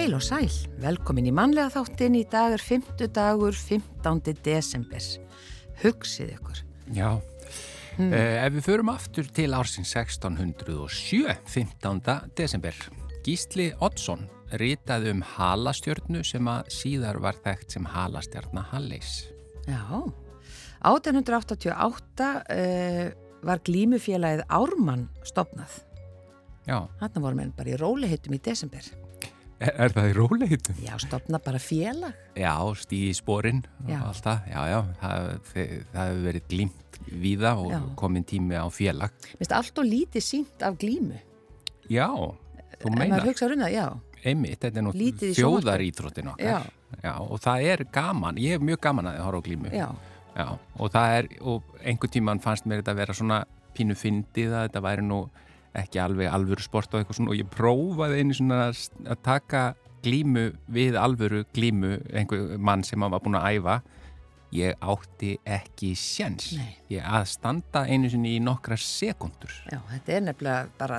[0.00, 0.46] Heil og sæl,
[0.80, 3.02] velkomin í mannlega þáttin í dag er 5.
[3.12, 4.30] dagur 15.
[4.40, 5.08] desember.
[5.82, 6.62] Hugsið ykkur.
[6.96, 7.10] Já,
[7.98, 8.06] mm.
[8.08, 12.00] eh, ef við förum aftur til ársins 1607, 15.
[12.32, 12.78] desember,
[13.26, 14.24] Gísli Oddsson
[14.62, 19.28] ritaði um halastjörnu sem að síðar var þekkt sem halastjarna Halleis.
[19.68, 19.84] Já,
[20.80, 23.12] 1888 eh,
[23.44, 25.76] var glímufélagið Ármann stopnað.
[26.64, 26.86] Já.
[27.04, 28.92] Þarna vorum við bara í rólihittum í desember.
[29.60, 30.76] Er, er það í róleitum?
[30.80, 32.14] Já, stopna bara félag.
[32.38, 34.46] Já, stíði spórin og allt það.
[34.48, 37.80] Já, já, það, það, það hefur verið glímt víða og Já.
[38.00, 39.12] komin tími á félag.
[39.26, 41.18] Mér finnst allt og lítið sínt af glímu.
[41.92, 42.06] Já,
[42.80, 43.86] þú En meinar, maður hugsa um það, já.
[44.24, 46.46] einmitt, þetta er nú Lítið í þjóðarítróttin okkar.
[46.46, 46.96] Já.
[47.04, 49.72] Já, og það er gaman, ég hef mjög gaman að þið horfa á glímu.
[49.76, 49.88] Já,
[50.30, 50.46] Já,
[50.78, 53.38] og það er, og einhvern tíman fannst mér þetta að vera svona
[53.76, 55.18] pínu fyndið að þetta væri nú
[55.76, 59.62] ekki alveg alvöru sport og eitthvað svona og ég prófaði einu svona að taka
[60.04, 63.80] glímu við alvöru glímu einhver mann sem var búin að æfa.
[64.50, 66.72] Ég átti ekki sjens Nei.
[66.96, 70.98] ég að standa einu sinni í nokkra sekundur já, þetta er nefnilega bara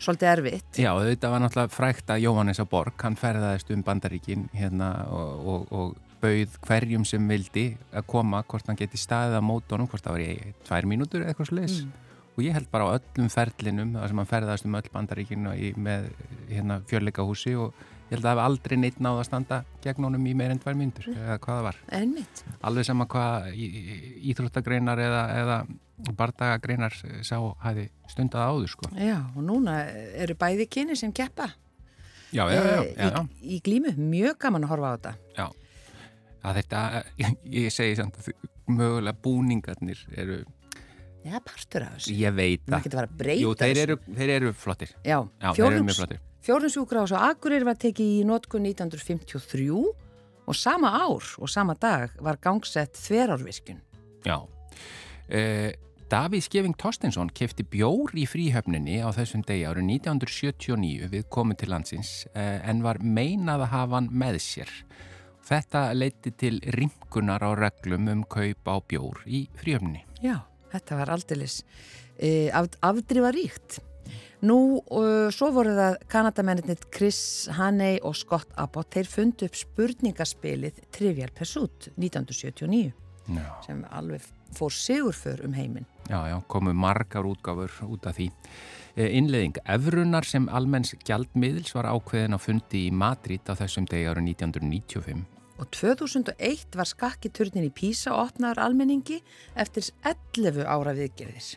[0.00, 0.80] svolítið erfitt.
[0.80, 5.44] Já, þetta var náttúrulega frækt að Jóhannes að Borg, hann ferðaðist um bandaríkin hérna og,
[5.52, 10.04] og, og bauð hverjum sem vildi að koma hvort hann geti staðið á mótónum, hvort
[10.04, 11.78] það var í tvær mínútur eða eitthvað sliðis
[12.36, 15.60] og ég held bara á öllum ferlinum þar sem hann ferðaðist um öll bandaríkin og
[15.60, 16.08] í, með
[16.50, 17.74] hérna, fjörleikahúsi og
[18.06, 20.62] ég held að það hef aldrei neitt náð að standa gegn honum í meir en
[20.62, 21.82] tvær mínútur eða hvað það var.
[21.98, 22.44] Einmitt.
[22.68, 25.60] Alveg sama hvað íþróttagreinar eða, eða
[26.16, 28.90] bardagagreinar sá hafi stundað áður sko.
[29.00, 29.80] Já, og núna
[30.14, 31.50] eru bæði kyni sem keppa
[32.36, 33.22] Já, já, já, eh.
[33.40, 33.94] Í, í glímu.
[33.96, 35.12] Mjög gaman að horfa á þetta.
[35.36, 35.46] Já,
[36.42, 36.80] að þetta,
[37.62, 38.18] ég segi samt
[38.66, 40.40] mögulega búningarnir eru,
[41.26, 42.14] Já, partur af þessu.
[42.20, 42.82] ég veit Það það.
[42.86, 43.82] getur að breyta Jú, þeir þessu.
[43.82, 44.90] eru, þeir eru flottir.
[45.02, 46.20] Já, Já, þeir eru mjög flottir.
[46.46, 49.70] Fjórðumsjúkrahús á Akureyri var tekið í notkun 1953
[50.46, 53.80] og sama ár og sama dag var gangsett þverárvirkjun.
[54.24, 54.38] Já.
[55.28, 55.72] Eh,
[56.06, 61.72] Davíð Skeving Torstensson kefti bjór í fríhöfninni á þessum degi árið 1979 við komum til
[61.72, 64.70] landsins eh, en var meinað að hafa hann með sér.
[65.46, 70.04] Þetta leiti til rimkunar á reglum um kaup á bjór í fríhöfninni.
[70.22, 70.38] Já,
[70.72, 71.60] þetta var aldeilis
[72.18, 73.80] e, af, afdrifaríkt.
[74.46, 80.82] Nú, uh, svo voru það Kanadamennir Chris Haney og Scott Abbott, þeir fundu upp spurningaspilið
[80.92, 82.92] Trivial Pursuit 1979
[83.32, 83.46] Já.
[83.64, 85.86] sem alveg fór sigurför um heiminn.
[86.08, 88.30] Já, já, komu margar útgáfur út af því.
[88.96, 94.06] Eh, Innleðing Evrunar sem almenns gjaldmiðils var ákveðin á fundi í Madrid á þessum degi
[94.06, 95.35] árið 1995.
[95.56, 99.22] Og 2001 var skakkiturnin í Písa opnaður almenningi
[99.56, 101.54] eftir 11 ára viðgerðis.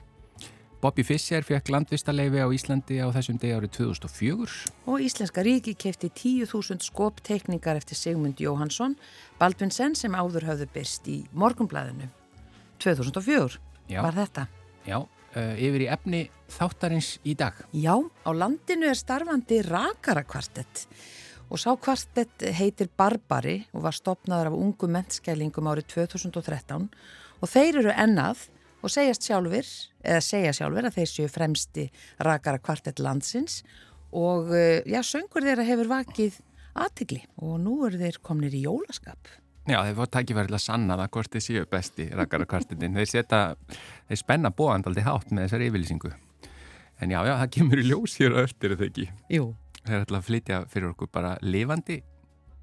[0.79, 4.53] Bobby Fischer fekk landvistaleifi á Íslandi á þessum degi árið 2004.
[4.87, 8.95] Og Íslenska ríki kefti 10.000 skopteikningar eftir Sigmund Jóhansson,
[9.41, 12.07] Baldvinsen sem áður höfðu byrst í morgunblæðinu.
[12.79, 13.59] 2004
[13.91, 13.99] Já.
[14.05, 14.47] var þetta.
[14.87, 17.59] Já, uh, yfir í efni þáttarins í dag.
[17.75, 20.87] Já, á landinu er starfandi rakarakvartett
[21.49, 26.87] og sá kvartett heitir Barbari og var stopnaður af ungu mentskælingum árið 2013
[27.39, 28.47] og þeir eru ennað
[28.79, 29.67] og segjast sjálfur,
[30.05, 31.89] eða segja sjálfur að þeir séu fremsti
[32.23, 33.63] rakarakvartett landsins
[34.15, 36.39] og eh, já, söngur þeirra hefur vakið
[36.79, 39.19] aðtigli og nú eru þeir komnir í jólaskap.
[39.69, 42.95] Já, þeir fór tækifærið að sanna það hvort þið séu besti rakkara kvartindin.
[42.97, 43.41] Þeir setja,
[44.09, 46.13] þeir spenna bóandaldi hátt með þessari yfirlýsingu.
[46.99, 49.05] En já, já, það kemur í ljós hér eftir er það ekki.
[49.35, 49.51] Jú.
[49.85, 52.01] Þeir ætla að flytja fyrir okkur bara lifandi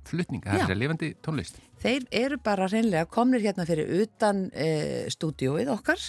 [0.07, 1.61] flutninga, það er að lifandi tónlist.
[1.83, 4.71] Þeir eru bara hreinlega komnir hérna fyrir utan e,
[5.13, 6.03] stúdióið okkar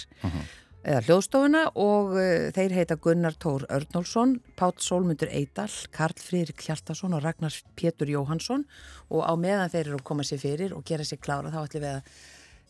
[0.88, 7.16] eða hljóðstofuna og e, þeir heita Gunnar Tór Örnólfsson, Pátt Sólmundur Eidal, Karl Friðrik Hjartarsson
[7.18, 8.64] og Ragnar Pétur Jóhansson
[9.10, 11.84] og á meðan þeir eru að koma sér fyrir og gera sér klára þá ætlum
[11.84, 12.12] við að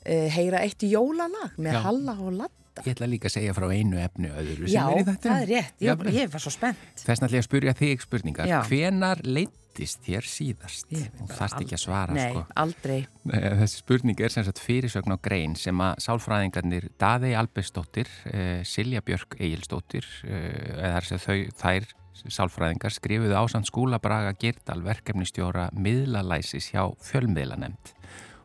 [0.05, 1.83] e, heyra eitt jólalag með Já.
[1.85, 2.41] Halla og
[2.79, 2.89] Latta.
[2.89, 5.29] Ég ætla líka að segja frá einu efnu öðru Já, er í þetta.
[5.29, 5.79] það er rétt.
[5.85, 7.05] Ég, ég var svo spennt.
[7.05, 8.49] Þess að ég spyrja þig spurningar.
[8.51, 8.59] Já.
[8.71, 10.89] Hvenar leittist þér síðast?
[10.95, 12.45] Þú þarft ekki að svara, Nei, sko.
[12.65, 12.99] aldrei.
[13.29, 19.03] Þessi spurning er sem sagt fyrirsögn á grein sem að sálfræðingarnir Daði Albersdóttir, eh, Silja
[19.03, 21.91] Björk Egilsdóttir, eh, eða þau, þær
[22.27, 27.95] sálfræðingar skrifuðu ásand skúla Braga Girdal verkefnistjóra miðlalæsis hjá fjölmiðlanemnd.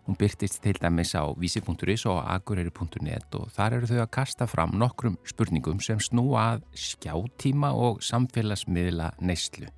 [0.04, 4.74] Hún byrtist til dæmis á vísi.is og akureyri.net og þar eru þau að kasta fram
[4.76, 9.70] nokkrum spurningum sem snúa að skjátíma og samfélagsmiðla neyslu.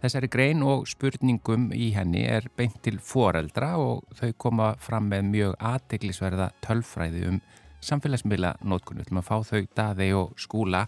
[0.00, 5.28] Þessari grein og spurningum í henni er beint til foreldra og þau koma fram með
[5.28, 7.42] mjög aðteglisverða tölfræði um
[7.84, 9.04] samfélagsmiðla nótkunnu.
[9.04, 10.86] Þú maður fá þau daði og skúla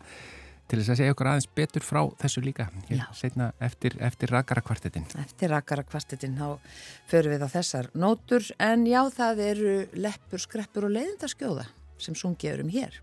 [0.73, 2.69] til þess að segja okkur aðeins betur frá þessu líka.
[3.19, 6.57] Setna eftir, eftir rakara kvartetin Eftir rakara kvartetin þá
[7.13, 8.49] förum við á þessar nótur.
[8.57, 11.69] En já það eru leppur, skreppur og leiðindaskjóða
[12.03, 13.03] sem sungið erum hér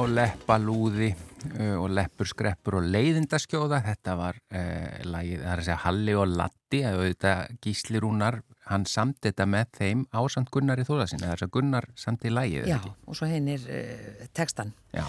[0.00, 5.66] Já, leppalúði uh, og leppur, skreppur og leiðindaskjóða, þetta var uh, lagið, það er að
[5.66, 7.32] segja Halli og Latti, eða þetta
[7.66, 8.38] Gísli Rúnar,
[8.70, 12.32] hann samt þetta með þeim ásand Gunnar í þóðasinni, það er að Gunnar samt í
[12.32, 12.70] lagið.
[12.70, 14.72] Já, og svo hinn er uh, textan.
[14.96, 15.04] Já.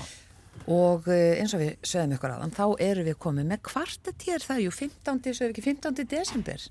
[0.65, 4.65] Og uh, eins og við sögum ykkur aðan, þá eru við komið með kvartatér það,
[4.65, 5.23] jú, 15.
[5.31, 6.03] sögum ekki 15.
[6.17, 6.69] desember.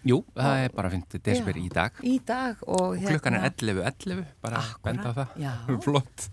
[0.00, 1.24] Jú, það og, er bara 15.
[1.28, 2.04] desember í dag.
[2.08, 5.40] Í dag og, og klukkan er 11.11, hérna, bara benda á það.
[5.44, 5.54] Já.
[5.84, 6.30] Flott.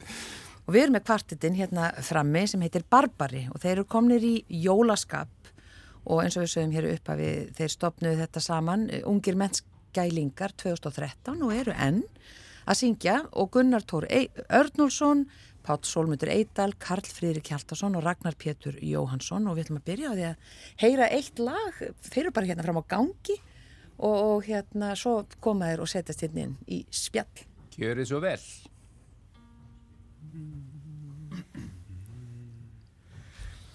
[0.68, 4.34] Og við erum með kvartetinn hérna frammi sem heitir Barbari og þeir eru komnir í
[4.66, 5.32] jólaskap.
[6.08, 10.56] Og eins og við sögum hér upp að við, þeir stopnuðu þetta saman, ungir mennskælingar
[10.60, 12.04] 2013 og eru enn
[12.68, 13.16] að syngja.
[13.40, 15.26] Og Gunnar Tór Örnulsson,
[15.64, 20.12] Pátt Solmundur Eidal, Karl Fríðrik Hjaltarsson og Ragnar Pétur Jóhansson og við ætlum að byrja
[20.12, 20.54] á því að
[20.84, 23.42] heyra eitt lag, þeir eru bara hérna fram á gangi.
[23.98, 27.46] Og, og hérna svo koma þeir og setjast hérna inn í spjall.
[27.80, 28.42] Gjör þið svo vel.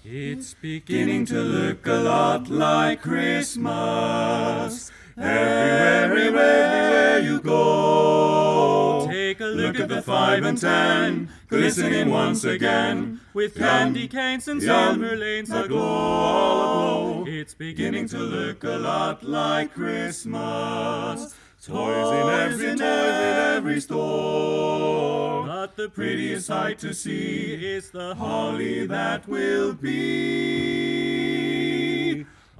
[0.04, 4.90] It's beginning to look a lot like Christmas.
[5.16, 9.06] Everywhere, everywhere, everywhere you go.
[9.10, 13.20] Take a look, look at the five and ten, glistening once again.
[13.32, 17.24] With candy canes and silver lanes aglow, aglow.
[17.26, 21.34] It's beginning to look a lot like Christmas.
[21.64, 25.41] Toys in every toys in every store.
[25.62, 31.06] But the prettiest sight to see is the holly that will be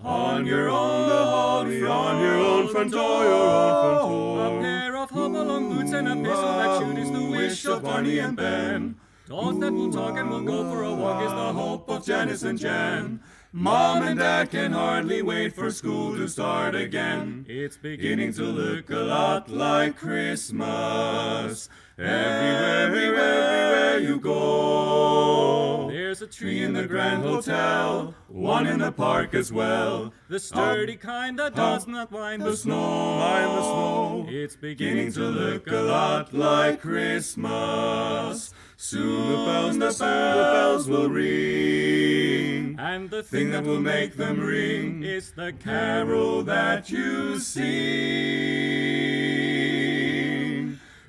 [0.04, 4.46] on your own the holly on your own front door, your own front door.
[4.46, 8.20] A pair of hop-along boots and a pistol that shoot is the wish of Barney
[8.20, 8.94] and Ben.
[9.26, 12.44] Dolls that will talk and will go for a walk is the hope of Janice
[12.44, 13.18] and Jen.
[13.54, 17.44] Mom and Dad can hardly wait for school to start again.
[17.46, 21.68] It's beginning to look a lot like Christmas.
[21.98, 25.90] Everywhere, everywhere, everywhere you go.
[25.90, 30.14] There's a tree in the Grand Hotel, one in the park as well.
[30.30, 34.26] The sturdy kind that does not mind the snow, mind the snow.
[34.30, 38.54] It's beginning to look a lot like Christmas.
[38.78, 42.41] Soon the bells, the, bells will ring.
[42.78, 47.62] And the thing that will make them ring is the carol that you sing.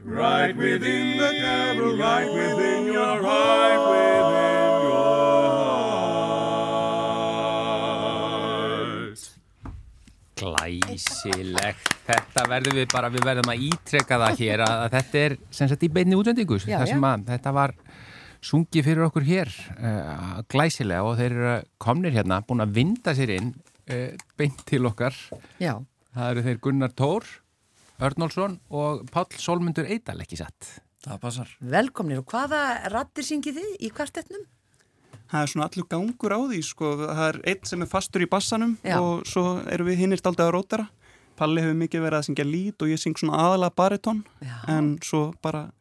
[0.03, 5.84] Right within the carol, right within your heart, within your heart.
[10.36, 11.93] Glæsilegt.
[12.03, 15.67] Þetta verðum við bara, við verðum að ítreka það hér að, að þetta er sem
[15.72, 16.60] sagt í beinni útvendingu.
[16.65, 17.72] Það sem að þetta var
[18.43, 23.33] sungið fyrir okkur hér uh, glæsilega og þeir eru komnir hérna búin að vinda sér
[23.38, 23.53] inn
[23.88, 25.15] eh, beint til okkar.
[25.62, 25.77] Já.
[26.13, 27.27] Það eru þeir Gunnar Tór,
[28.03, 30.75] Örnólfsson og Páll Solmundur Eidal ekki satt.
[31.03, 31.53] Það passar.
[31.59, 34.43] Velkomnir og hvaða rattir syngið þið í kvartetnum?
[35.33, 36.91] Það er svona allur gangur á því, sko.
[37.01, 39.00] Það er einn sem er fastur í bassanum Já.
[39.01, 40.85] og svo erum við hinnir aldrei að rótara.
[41.39, 44.57] Palli hefur mikið verið að syngja lít og ég syng svona aðalega baritón Já.
[44.69, 45.71] en svo bara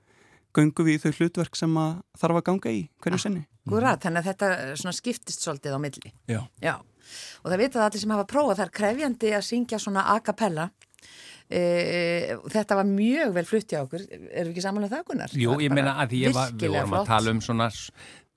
[0.56, 3.44] göngum við í þau hlutverk sem að þarf að ganga í hverju sinni.
[3.68, 6.14] Gúra, þannig að þetta eh, svona skiptist svolítið á milli.
[6.30, 6.40] Já.
[6.62, 6.74] Já,
[7.42, 10.70] og það vitað allir sem hafa prófað, það er krefjandi að syngja svona a cappella.
[11.52, 11.60] E,
[12.48, 15.34] þetta var mjög vel flutt hjá okkur, eru við ekki samanlega það, Gunnar?
[15.36, 17.10] Jú, Það ég meina að ég var, við vorum að flott.
[17.10, 17.66] tala um svona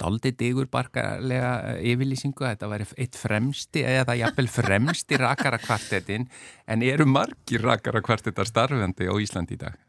[0.04, 6.28] daldi digur barkarlega yfirlýsingu, þetta væri eitt fremsti eða jafnvel fremsti rakara kvartetin,
[6.68, 9.80] en eru margir rakara kvartetar starfandi á Íslandi í dag?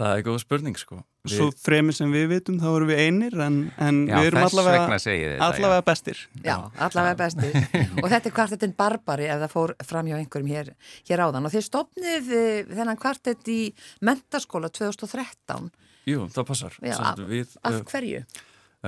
[0.00, 0.98] Það er góð spurning sko.
[1.28, 4.86] Svo fremið sem við vitum þá erum við einir en, en Já, við erum allavega,
[4.96, 6.22] þetta, allavega bestir.
[6.40, 6.54] Já,
[6.86, 7.58] allavega bestir.
[8.00, 10.72] og þetta er kvartettin Barbari ef það fór fram hjá einhverjum hér,
[11.10, 11.50] hér áðan.
[11.50, 13.58] Og þið stopnið eh, þennan kvartett í
[14.08, 15.68] mentaskóla 2013.
[16.08, 16.80] Jú, það passar.
[16.80, 18.24] Já, sagt, við, Af uh, hverju?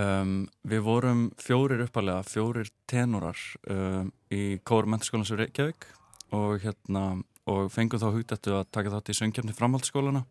[0.00, 3.37] um, við vorum fjórir uppalega, fjórir tenorar
[3.69, 5.90] um, í Kóru mentaskólan sem Reykjavík
[6.33, 7.11] og, hérna,
[7.52, 10.25] og fengum þá hugdættu að taka þátt í söngjafni framhaldsskólana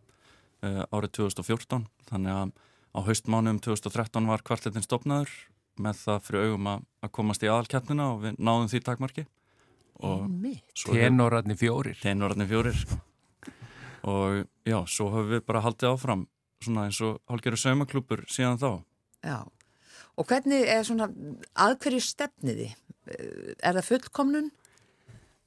[0.61, 1.87] árið 2014.
[2.09, 2.51] Þannig að
[2.91, 5.31] á haustmánuðum 2013 var kvartetin stopnaður
[5.81, 9.25] með það fyrir augum að, að komast í aðalkeppnina og við náðum því takmarki.
[10.85, 11.97] Tenorarnir fjórir.
[12.01, 12.99] Tenorarnir fjórir sko.
[14.01, 16.23] og já, svo höfum við bara haldið áfram
[16.61, 18.71] svona eins og hálfgerðu saumaklúpur síðan þá
[19.21, 19.45] Já.
[20.17, 21.07] Og hvernig er svona,
[21.53, 22.71] að hverju stefniði?
[23.07, 24.49] Er það fullkomnun?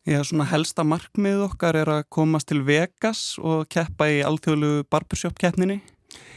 [0.04, 5.38] Já, svona helsta markmið okkar er að komast til Vegas og keppa í alþjóðlu barbershop
[5.40, 5.78] keppninni.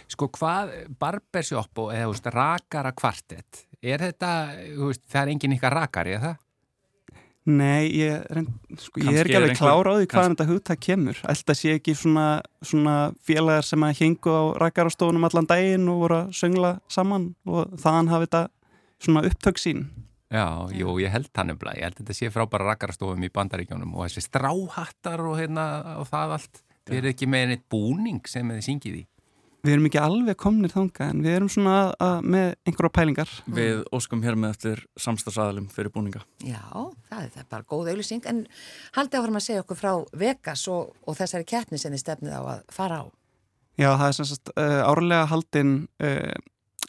[0.07, 0.71] Sko hvað
[1.01, 4.29] barbershop og eða veist, rakara kvartett, er þetta,
[4.79, 6.43] veist, það er engin ykkar rakari, eða það?
[7.47, 8.49] Nei, ég, reynd,
[8.83, 11.19] sko, ég er ekki alveg einhver- klár á því hvaðan þetta hugtak kemur.
[11.31, 12.25] Ætla sé ekki svona,
[12.63, 17.71] svona félagar sem að hengu á rækarastofunum allan daginn og voru að söngla saman og
[17.79, 18.43] þaðan hafi þetta
[18.99, 19.85] svona upptök sín.
[20.27, 24.09] Já, jú, ég held hann nefnilega, ég held þetta sé frábæra rakarastofum í bandaríkjónum og
[24.09, 25.67] þessi stráhattar og hérna
[26.01, 29.05] og það allt, við erum ekki með neitt búning sem þið syngið í.
[29.65, 33.31] Við erum ekki alveg komnir þanga en við erum svona að, að, með einhverja pælingar.
[33.57, 36.61] við óskum hér með eftir samstagsæðalum fyrir búninga Já,
[37.09, 38.27] það er, það er bara góð auðlýsing.
[38.31, 38.43] En
[38.95, 39.91] haldið áfram að segja okkur frá
[40.21, 43.05] Vegas og, og þessari keppni sem þið stefnið á að fara á.
[43.77, 46.37] Já, það er sem sagt uh, árlega haldin uh,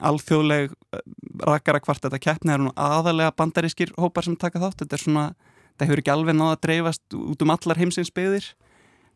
[0.05, 1.02] alþjóðleg uh,
[1.49, 4.83] rakara kvart þetta keppni er aðalega bandarískir hópar sem taka þátt.
[4.83, 5.26] Þetta er svona,
[5.73, 8.50] þetta hefur ekki alveg náða að dreifast út um allar heimsins byggðir.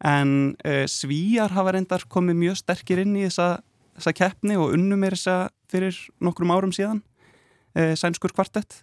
[0.03, 3.63] En uh, svíjar hafa reyndar komið mjög sterkir inn í þessa,
[3.99, 5.39] þessa keppni og unnum er þessa
[5.73, 7.03] fyrir nokkrum árum síðan
[7.79, 8.83] uh, sænskur kvartett.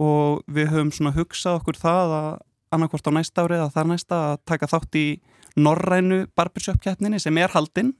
[0.00, 2.30] Og við höfum svona hugsað okkur það að
[2.70, 5.06] annarkvort á næsta ári eða þar næsta að taka þátt í
[5.58, 7.94] norrænu barbershop keppninni sem er haldinn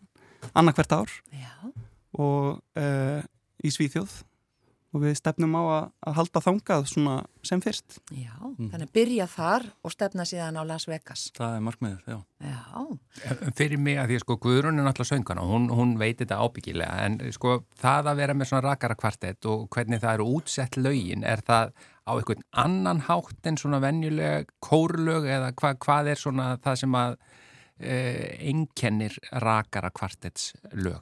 [0.54, 1.14] annarkvert ár.
[1.34, 1.72] Já,
[2.18, 3.22] og uh,
[3.62, 4.20] í Svíþjóð
[4.90, 7.12] og við stefnum á að, að halda þangað svona
[7.46, 8.00] sem fyrst.
[8.10, 8.32] já.
[8.58, 11.28] Þannig að byrja þar og stefna síðan á Las Vegas.
[11.36, 15.44] það er markmiðið, já Já, Fyrir mig að því að sko Guðrún er náttúrulega söngana,
[15.46, 19.68] hún, hún veit þetta ábyggilega en sko það að vera með svona rakara kvartett og
[19.70, 21.70] hvernig það eru útsett lögin, er það
[22.10, 26.98] á einhvern annan hátt en svona venjulega kórlög eða hva, hvað er svona það sem
[26.98, 27.14] að
[27.78, 30.98] eh, einkennir rakara kvartetts lög?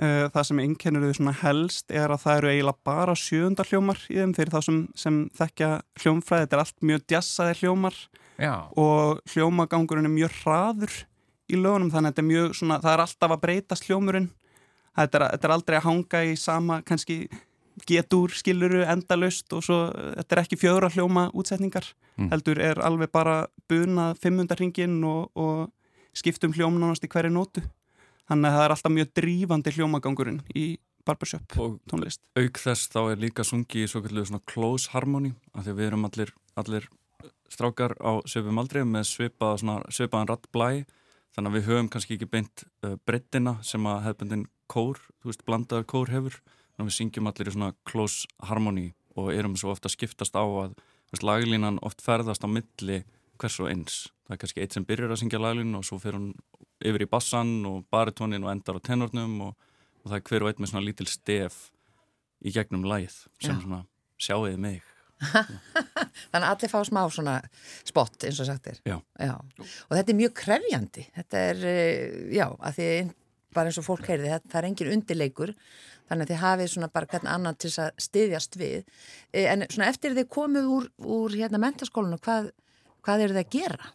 [0.00, 3.98] Uh, það sem einkennir þau svona helst er að það eru eiginlega bara sjöunda hljómar
[4.08, 5.68] í þeim fyrir þá sem, sem þekkja
[6.00, 6.46] hljómfræði.
[6.46, 7.98] Þetta er allt mjög djassaði hljómar
[8.40, 10.94] Já, og hljómagangurinn er mjög hraður
[11.52, 14.30] í lögunum þannig að þetta er mjög svona, það er alltaf að breytast hljómurinn.
[14.96, 17.18] Þetta er, þetta er aldrei að hanga í sama kannski
[17.88, 22.28] getur skiluru endalaust og svo þetta er ekki fjögra hljóma útsetningar Mm.
[22.28, 25.70] heldur er alveg bara bunað 500 ringin og, og
[26.12, 27.62] skiptum hljóm nánast í hverju nótu
[28.32, 30.64] þannig að það er alltaf mjög drífandi hljómagangurinn í
[31.06, 32.22] barbershop og tónlist.
[32.38, 35.78] auk þess þá er líka sungi í svo kallu svona close harmony af því að
[35.80, 36.88] við erum allir, allir
[37.52, 40.84] strákar á svipum aldrei með svipað, svona, svipaðan rattblæ
[41.34, 45.44] þannig að við höfum kannski ekki beint uh, breyttina sem að hefbundin kór, þú veist,
[45.48, 46.38] blandaður kór hefur.
[46.72, 48.86] Þannig að við syngjum allir í svona close harmony
[49.20, 50.76] og erum svo ofta skiptast á að
[51.12, 53.02] veist, laglínan oft ferðast á milli
[53.40, 53.96] hvers og eins.
[54.26, 56.32] Það er kannski eitt sem byrjar að syngja laglínu og svo fer hún
[56.88, 59.68] yfir í bassan og baritónin og endar á tenornum og,
[60.02, 61.58] og það er hver og einn með svona lítil stef
[62.42, 63.60] í gegnum lagið sem Já.
[63.62, 63.82] svona
[64.22, 64.80] sjáuði mig
[65.22, 67.36] þannig að allir fá smá svona
[67.86, 68.80] spott eins og sagt er.
[68.88, 68.96] Já.
[69.86, 71.04] Og þetta er mjög krefjandi.
[71.14, 72.88] Þetta er, eh, já, að því
[73.54, 75.52] bara eins og fólk heyrði, það er engin undirleikur
[76.08, 78.90] þannig að þið hafið svona bara hvern annan til þess að styðjast við.
[79.32, 82.50] Eh, En svona eftir þið komið úr, úr hérna mentaskólinu, hvað,
[83.06, 83.92] hvað eru þið að gera?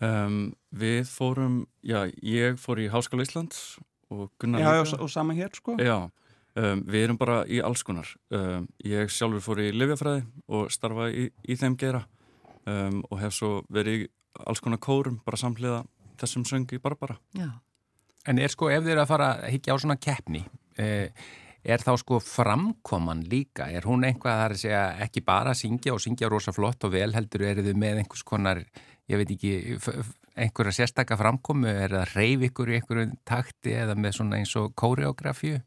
[0.00, 3.76] Um, við fórum, já, ég fór í Háskóla Íslands
[4.08, 6.08] og Gunnar Já, og, og sama hér sko Já,
[6.56, 8.08] um, við erum bara í alls konar.
[8.32, 12.06] Um, ég sjálfur fór í Livjafræði og starfa í, í þeim gera
[12.64, 14.08] um, og hef svo verið í
[14.46, 15.82] alls konar kórum, bara samhliða
[16.20, 17.18] þessum söng í Barbara.
[17.36, 17.50] Já.
[18.28, 20.42] En er sko, ef þið eru að fara að higgja á svona keppni,
[20.80, 21.08] eh,
[21.64, 23.68] er þá sko framkoman líka?
[23.72, 26.92] Er hún einhvað þar að segja ekki bara að syngja og syngja rosa flott og
[26.92, 28.62] vel heldur, eru þið með einhvers konar,
[29.10, 29.52] ég veit ekki,
[30.40, 34.70] einhverja sérstaka framkomu, er það reyf ykkur í einhverju takti eða með svona eins og
[34.78, 35.58] kóreografíu?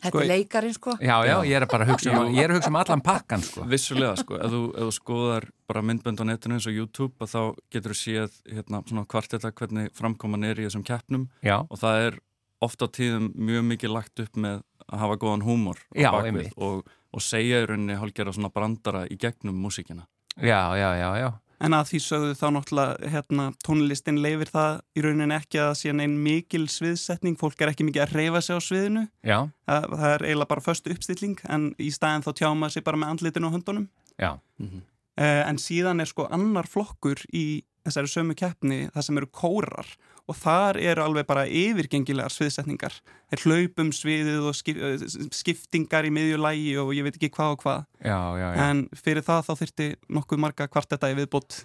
[0.00, 0.92] Þetta Sko, er leikarinn sko.
[1.04, 3.42] Já, já, ég er að bara hugsa um, ég er að hugsa um allan pakkan
[3.44, 3.66] sko.
[3.68, 7.34] Vissulega, sko, ef þú, ef þú skoðar bara myndbönd á netinu eins og YouTube að
[7.34, 7.42] þá
[7.74, 11.82] getur þú séð hérna, svona hvart þetta hvernig framkoman er í þessum keppnum Já, og
[11.82, 12.16] það er
[12.64, 16.88] ofta á tíðum mjög mikið lagt upp með að hafa góðan húmor á bakvið og,
[17.12, 20.08] og segja í rauninni hálfgerða svona brandara í gegnum músíkina.
[20.40, 21.28] já, já, já, já.
[21.60, 25.92] En að því sögðu þá náttúrulega hérna, tónlistin leifir það í rauninni ekki að sé
[25.92, 29.38] neinn mikil sviðsetning, fólk er ekki mikið að reyfa sig á sviðinu, Já,
[29.68, 33.12] það, það er eiginlega bara föstu uppstilling en í staðin þá tjáma sig bara með
[33.14, 33.90] andlitinu á höndunum.
[34.16, 34.86] já, Mm
[35.20, 39.88] Uh, en síðan er sko annar flokkur í þessari sömu keppni það sem eru kórar
[40.30, 42.94] og þar eru alveg bara yfirgengilegar sviðsetningar
[43.32, 47.80] þeir hlaupum sviðið og eh, skiptingar í miðjulægi og ég veit ekki hvað og hvað
[48.06, 48.68] já, já, já.
[48.68, 51.60] en fyrir það þá þyrti nokkuð marga kvartetta í viðbót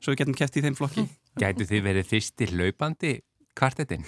[0.00, 1.06] svo við getum keppt í þeim flokki
[1.40, 3.14] Gætu þið verið fyrsti hlaupandi
[3.56, 4.04] kvartetinn?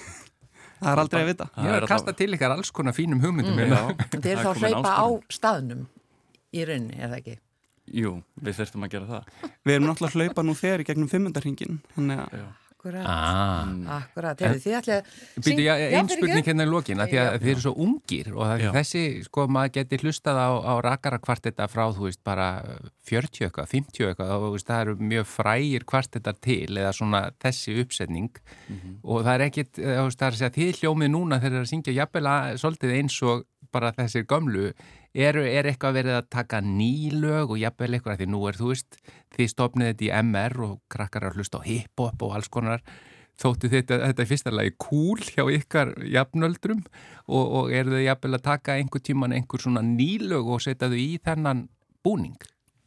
[0.82, 3.54] það er aldrei að vita Ég er að kasta til ykkar alls konar fínum hugmyndum
[3.54, 3.60] Mm.
[3.62, 3.96] hérna.
[4.24, 5.84] Þeir eru þá að hlaupa á staðnum
[6.52, 7.36] í rauninni, er það ekki?
[8.02, 8.10] Jú,
[8.42, 9.30] við þurftum að gera það.
[9.66, 12.42] við erum náttúrulega að hlaupa nú þegar í gegnum fimmundarhingin þannig að.
[12.82, 13.04] Akkurat.
[13.06, 13.68] Ah.
[14.00, 14.40] Akkurat.
[14.40, 15.10] Þeir þið ætli að...
[15.38, 17.38] Býtu, já, einn spurning hérna í lokin því að Já.
[17.38, 21.68] þið eru svo ungir og það, þessi, sko, maður geti hlustað á, á rakara kvartetta
[21.70, 22.48] frá, þú veist, bara
[23.06, 27.22] 40 eitthvað, 50 eitthvað og þú veist, það eru mjög frægir kvartettar til eða svona
[27.46, 28.42] þessi uppsetning
[29.02, 31.54] og það er ekkit, eh, þú veist, það er að segja þið hljómið núna þegar
[31.54, 34.70] það er að syngja jafnvel að svolítið eins og bara þessir gömlu
[35.12, 39.00] eru, er eitthvað verið að taka nýlög og jafnvel eitthvað, því nú er, þú veist
[39.36, 42.84] þið stopnið þetta í MR og krakkar að hlusta á hip-hop og alls konar
[43.40, 46.82] þóttu þetta, þetta er fyrsta lagi cool hjá ykkar jafnöldrum
[47.26, 50.98] og, og eru þau jafnvel að taka einhver tíman einhver svona nýlög og setja þau
[51.00, 51.66] í þennan
[52.04, 52.38] búning?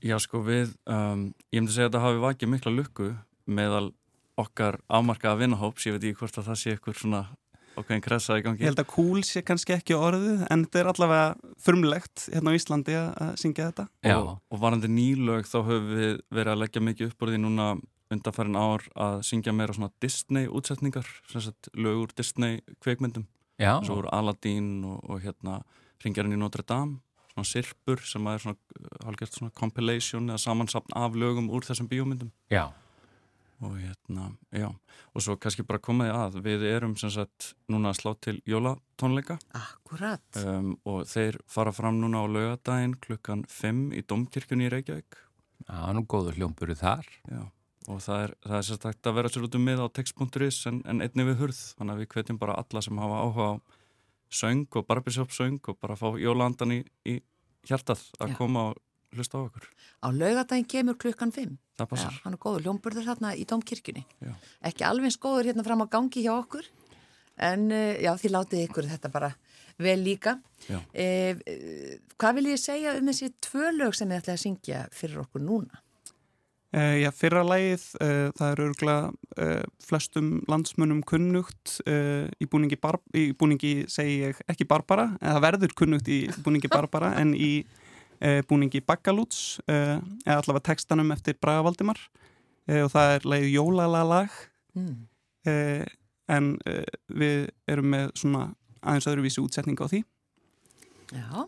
[0.06, 3.13] Já, sko, við, um, ég myndi segja að þetta hafi vakið mikla lukku
[3.45, 3.88] meðal
[4.39, 7.21] okkar afmarkaða vinnahóps, ég veit ekki hvort að það sé ykkur svona
[7.75, 8.63] ákveðin kressa í gangi.
[8.63, 12.57] ég held að cool sé kannski ekki orðið en þetta er allavega frumlegt hérna á
[12.57, 13.88] Íslandi að, syngja þetta.
[14.05, 14.15] Já.
[14.17, 17.69] og, og varandi nýlög þá höfum við verið að leggja mikið upp úr því núna
[18.13, 23.25] undanfærin ár að syngja meira svona Disney útsetningar, sem sagt lög úr Disney kveikmyndum,
[23.61, 25.61] Já, svo úr Aladdin og, og hérna
[26.03, 26.99] Ringjarinn í Notre Dame,
[27.33, 28.57] svona sirpur sem er svona
[29.03, 32.31] hálfgert svona compilation eða samansapn af lögum úr þessum bíómyndum.
[32.51, 32.69] Já,
[33.63, 34.68] og hérna, já,
[35.15, 39.38] og svo kannski bara komaði að, við erum sem sagt núna að slá til jólatónleika
[39.56, 40.26] Akkurat.
[40.44, 45.20] um, og þeir fara fram núna á laugadaginn klukkan 5 í Domkirkjunni í Reykjavík
[45.70, 47.08] já, nú góður hljómburu þar.
[47.32, 47.46] Já,
[47.88, 50.82] og það er, það er sérstakt að vera sér út um mið á text.is en,
[50.89, 53.54] en einnig við hurð, þannig að við hvetjum bara alla sem hafa áhuga á
[54.36, 57.20] söng og barbershop söng og bara fá jólandan í, í
[57.65, 58.38] hjartað að Já.
[58.41, 58.82] koma og
[59.17, 59.67] hlusta á okkur.
[60.04, 61.56] Á laugadaginn kemur klukkan 5.
[61.75, 62.17] Það passar.
[62.23, 64.06] hann er góður hljómburður hérna í Dómkirkjunni.
[64.23, 64.34] Já.
[64.69, 66.67] Ekki alveg eins góður hérna fram á gangi hjá okkur,
[67.36, 69.32] en eh, já, því látið ykkur þetta bara
[69.82, 70.38] vel líka.
[70.69, 70.80] Já.
[70.93, 74.86] Eh, eh, hvað vil ég segja um þessi tvö lög sem þið ætlaði að syngja
[74.95, 75.82] fyrir okkur núna?
[76.75, 79.04] Uh, já, fyrra lagið, uh, það er örgulega
[79.39, 85.45] uh, flestum landsmönnum kunnugt í, búningi bar, í búningi, segi ég, ekki Barbara, eða það
[85.45, 87.51] verður kunnugt í búningi Barbara en í
[88.49, 91.99] búningi Baggalúts, uh, eða allavega textanum eftir Braga Valdimar
[92.69, 94.30] uh, og það er lagið Jólalalag
[94.75, 95.06] Mm.
[96.28, 96.47] en
[97.08, 98.41] við erum með svona
[98.82, 100.01] aðeins öðruvísi útsetning á því
[101.13, 101.45] Já,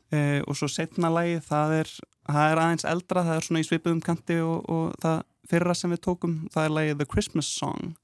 [0.47, 1.91] og svo setna lagið, það er,
[2.29, 5.17] það er aðeins eldra, það er svona í svipuðum kanti og, og það
[5.51, 7.97] fyrra sem við tókum, það er lagið The Christmas Song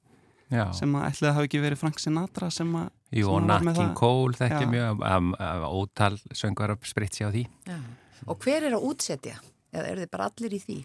[0.52, 3.64] Já, sem að ætlaði að hafa ekki verið Frank Sinatra sem að Jú, og Nat
[3.64, 3.94] King.
[3.98, 7.48] Cole þekkja mjög, um, um, ótal söngar upp spritt sér á því.
[7.70, 7.78] já.
[8.28, 9.40] Og hver er að útsetja?
[9.74, 10.78] Eða eru þið bara allir í því?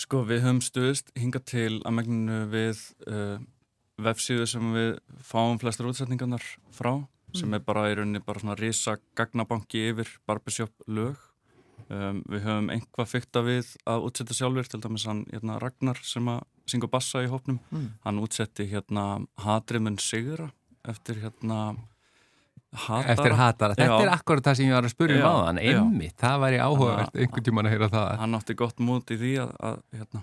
[0.00, 3.38] Sko, við höfum stuðist hinga til að megninu við uh,
[4.00, 4.92] vefsíðu sem við
[5.28, 6.94] fáum flestar útsetningarnar frá
[7.36, 11.20] sem er bara í rauninni bara svona risa gagnabanki yfir barbershop lög
[11.86, 16.26] um, við höfum einhvað fykta við að útsetja sjálfur til dæmis hann hérna, Ragnar sem
[16.32, 17.86] að syngur bassa í hópnum Mm.
[18.02, 19.04] hann útsetti hérna
[19.44, 20.48] Hatrimun Sigra
[20.88, 21.76] eftir hérna
[22.70, 23.74] Hatara Eftir hatara.
[23.74, 24.02] Þetta Já.
[24.04, 25.56] er akkurat það sem ég var að spurja um áðan.
[25.64, 25.78] já.
[25.80, 28.10] Einmitt, það væri áhugavert einhvern tíman að heyra það.
[28.20, 30.22] hann átti gott mót í því að, að hérna,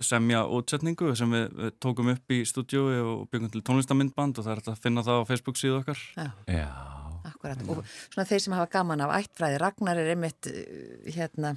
[0.00, 4.56] semja útsetningu sem við, við tókum upp í stúdjói og byggum til tónlistamindband og það
[4.56, 6.66] er að finna það á Facebook síðu okkar Já, Já.
[7.30, 7.62] akkurat.
[7.68, 11.54] Og svona þeir sem hafa gaman af ættfræði, Ragnar er einmitt uh, hérna,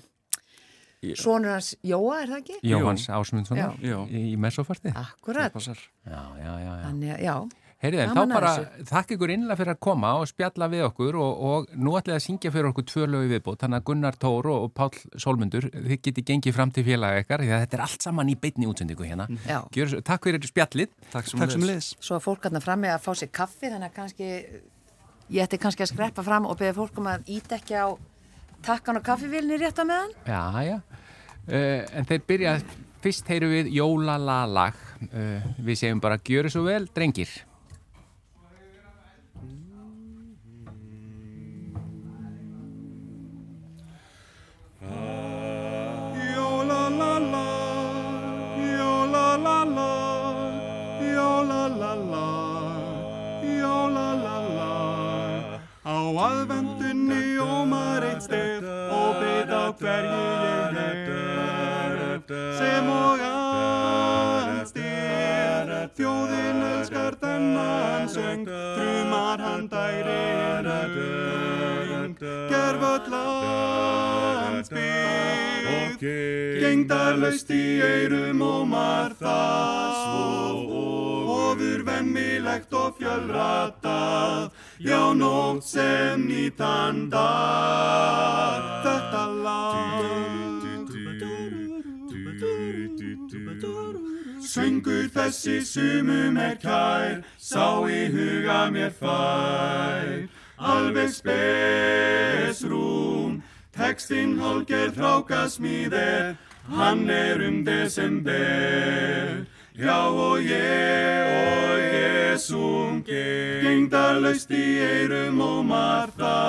[1.02, 1.15] Já.
[1.23, 2.60] sonur hans Jóa, er það ekki?
[2.69, 3.97] Jóhanns Ásmundssonar Já.
[4.12, 4.93] í, í messofarti.
[4.93, 5.56] Akkurat.
[5.58, 6.54] Já, já, já.
[6.62, 6.73] já.
[6.86, 7.36] Þannig, já,
[7.84, 8.52] Heyrið, en þá bara
[8.88, 12.24] þakk ykkur innlega fyrir að koma og spjalla við okkur og, og nú ætlaði að
[12.24, 16.24] syngja fyrir okkur tvö lögu viðbót, þannig að Gunnar Tór og, Páll Sólmundur, þið geti
[16.30, 19.28] gengið fram til félaga ykkar, því að þetta er allt saman í beinni útsendingu hérna.
[19.43, 19.60] já.
[19.76, 20.96] Gjör, takk fyrir spjallið.
[21.12, 21.91] Takk sem Takk sem liðs.
[22.00, 24.32] Svo að fólk hérna frammi að fá sér kaffi, þannig að kannski,
[25.36, 27.91] ég ætti kannski að skreppa fram og beða fólk um að íta ekki á
[28.63, 30.15] takkan og kaffivílinni rétt á meðan.
[30.24, 30.78] Já, já.
[31.52, 32.60] Uh, en þeir byrja,
[33.04, 34.80] fyrst heyru við Jólalalag.
[35.10, 37.41] Uh, við segjum bara, gjöru svo vel, drengir.
[76.62, 80.84] Gengdarlaust í eirum og marþað svo
[81.50, 84.52] ofur vemmilegt og fjölratað
[84.84, 89.84] já nótt sem nýtan dag þetta lag
[94.54, 100.28] Söngur þessi sumum er kær, sá í huga mér fær.
[100.62, 101.93] Alveg spesrúm,
[103.84, 106.38] textinn hálgerð hrákasmíðir,
[106.72, 109.43] hann er um desember.
[109.76, 113.26] Já og ég og ég sungi,
[113.65, 116.39] gengdarlaust í eirum og marða,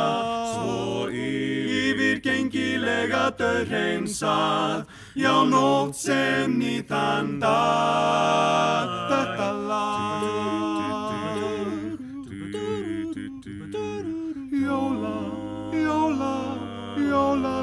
[0.52, 4.84] svo yfir gengilega döð hreinsað,
[5.16, 8.94] já nótt sem nýtan dag,
[17.14, 17.54] la,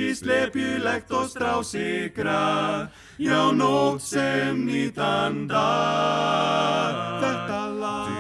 [0.06, 8.12] helgi slepjulegt og strásigrað Já, nótt sem nýtan dag Þetta lag.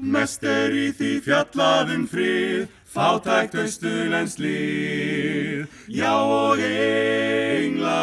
[0.00, 8.00] Mest er í því fjallaðum frið Fátækt austurlens líð Já og engla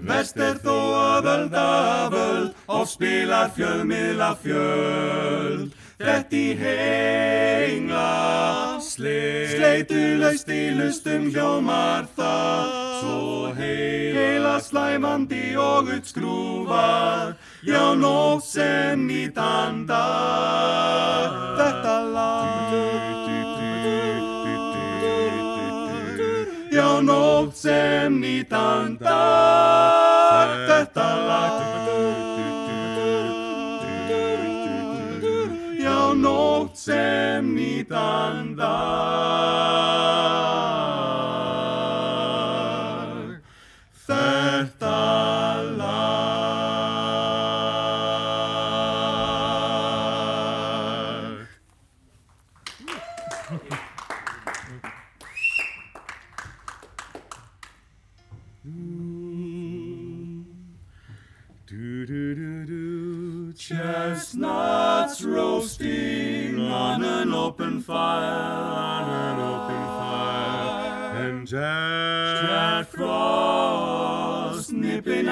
[0.00, 1.66] Verst er þó að ölda
[2.12, 5.76] völd Og spilar fjölmiðla fjöld.
[6.00, 8.06] Þetta í hengla
[8.80, 12.72] Sleitulaust í lustum hljómar það.
[13.00, 21.59] Svo heila slæmandi og utskrúfað Já, nótt sem nýtan dag
[27.60, 31.60] sem nýtan dag Þetta lag.
[35.80, 40.39] Já, nótt sem nýtan dag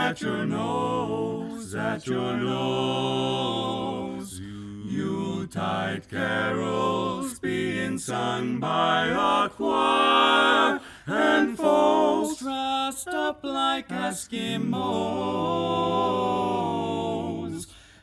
[0.08, 4.40] at your nose, at your nose.
[4.40, 14.38] Yuletide carols being sung by a choir, and folks dressed up like Eskimos.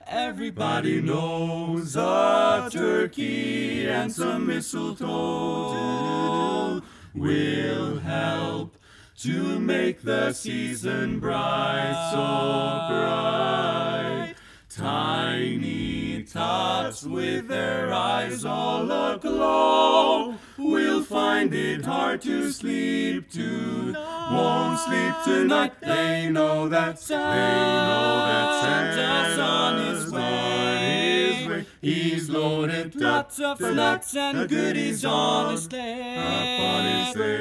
[0.06, 5.06] Everybody knows a turkey and some mistletoe
[7.16, 8.55] will help
[9.26, 14.36] to make the season bright, so bright.
[14.70, 23.96] Tiny tots with their eyes all aglow will find it hard to sleep to
[24.32, 25.74] won't sleep tonight.
[25.82, 30.35] They know that they know that Santa's on his way.
[31.86, 36.16] He's loaded lots of nuts and goodies on his sleigh.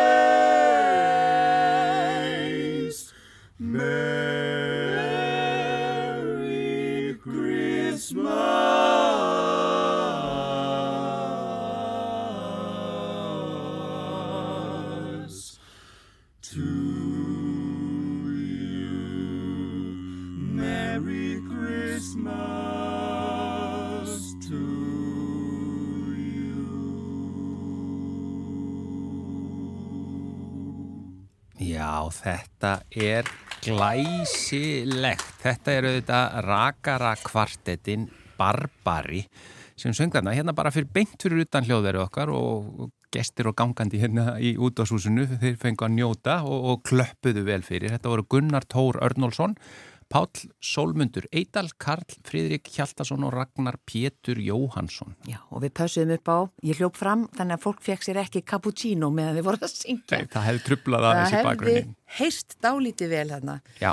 [32.58, 33.28] Þetta er
[33.62, 35.26] glæsilegt.
[35.42, 39.22] Þetta er auðvitað rakara kvartettin Barbari
[39.78, 44.34] sem söngarna hérna bara fyrir beint fyrir utan hljóðveri okkar og gestir og gangandi hérna
[44.42, 47.94] í útásúsinu þeir fengu að njóta og, og klöppuðu vel fyrir.
[47.94, 49.54] Þetta voru Gunnar Tór Örnólfsson
[50.08, 55.12] Páll Sólmundur Eidal, Karl Fridrik Hjaltason og Ragnar Pétur Jóhansson.
[55.28, 58.44] Já, og við pössuðum upp á, ég hljóp fram, þannig að fólk fekk sér ekki
[58.48, 60.20] cappuccino meðan þið voru að syngja.
[60.22, 61.90] Nei, það hefði trublað aðeins í bakgrunnin.
[61.92, 63.58] Það hefði heist dálítið vel þarna.
[63.82, 63.92] Já,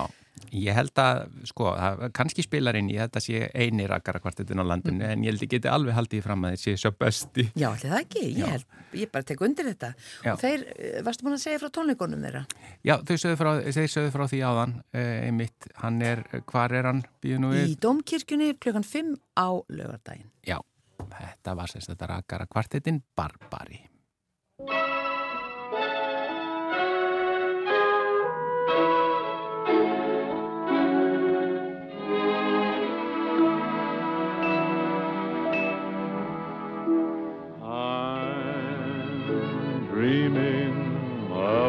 [0.55, 4.65] ég held að, sko, það, kannski spilar inn í þetta sé eini rakara kvartetin á
[4.65, 5.13] landinu, mm.
[5.13, 7.47] en ég held að ég geti alveg haldið fram að þetta sé svo besti.
[7.53, 9.91] Já, allir það ekki, ég, held, ég bara tek undir þetta.
[10.25, 10.31] Já.
[10.33, 10.67] Og þeir,
[11.07, 12.43] varstu búin að segja frá tónleikonum þeirra?
[12.87, 16.91] Já, þau sögðu frá, þeir sögðu frá því áðan, eh, einmitt, hann er, hvar er
[16.91, 17.73] hann, býðu nú við?
[17.73, 20.31] Í Dómkirkjunni klukkan 5 á lögardaginn.
[20.47, 20.59] Já,
[21.03, 23.83] þetta var sérst þetta rakara kvartetin Barbari.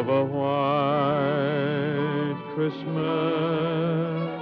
[0.07, 1.97] Of a white
[2.55, 4.41] Christmas,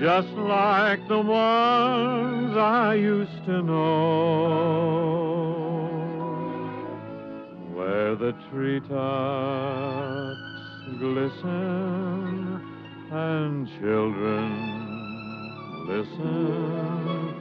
[0.00, 4.26] just like the ones I used to know,
[7.74, 8.88] where the treetops
[10.98, 12.60] glisten
[13.12, 14.50] and children
[15.86, 17.34] listen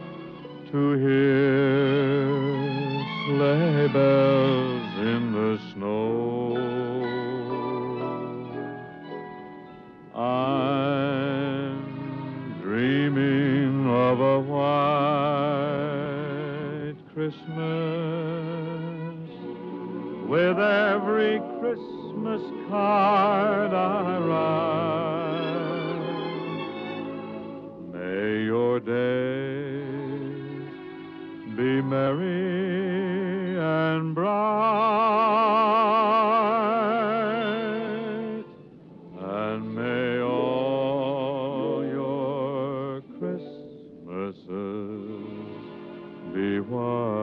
[0.72, 2.26] to hear
[3.26, 6.56] sleigh bells in the snow.
[10.16, 11.02] I'm
[12.62, 15.36] dreaming of a white
[17.14, 17.46] Christmas
[20.30, 24.96] with every Christmas card I write.
[27.94, 29.76] May your days
[31.58, 32.75] be merry
[33.96, 34.36] and bright,
[39.22, 44.50] and may all your Christmases
[46.34, 47.16] be white.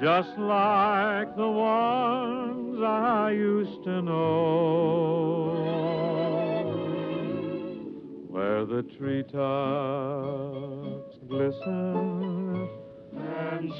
[0.00, 0.83] Just like
[1.36, 5.54] the ones I used to know,
[8.28, 9.32] where the treetops
[11.28, 12.68] glisten.
[13.16, 13.72] And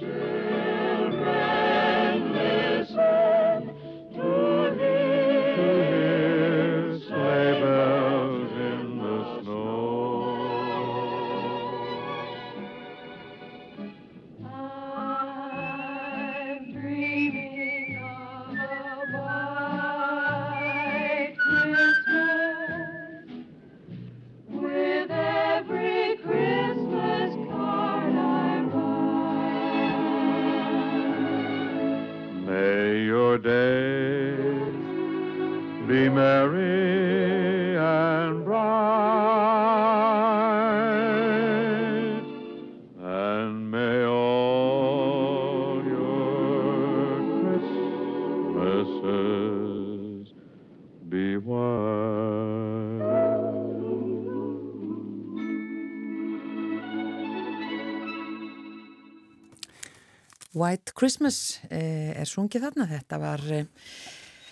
[60.95, 63.65] Christmas eh, er sungið þarna, þetta var, eh,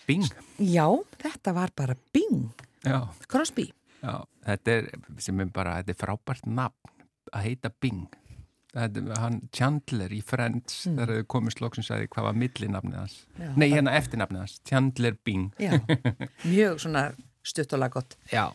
[0.08, 0.26] Bing.
[0.58, 0.86] já,
[1.22, 2.50] þetta var bara Bing,
[2.84, 2.98] Já,
[3.30, 3.68] Crosby.
[4.02, 4.90] já, þetta er
[5.22, 6.96] sem er bara, þetta er frábært nafn
[7.32, 8.08] að heita Bing.
[8.72, 10.96] Þetta, hann Chandler í Friends Mm.
[10.96, 13.16] þegar þau komið slokk sem sagði hvað var millinafnið hans.
[13.38, 13.50] Já.
[13.56, 15.52] Nei, hérna eftirnafnið hans, Chandler Bing.
[15.60, 15.76] Já,
[16.48, 17.12] mjög svona
[17.44, 18.16] stuttulega gott.
[18.32, 18.48] Já,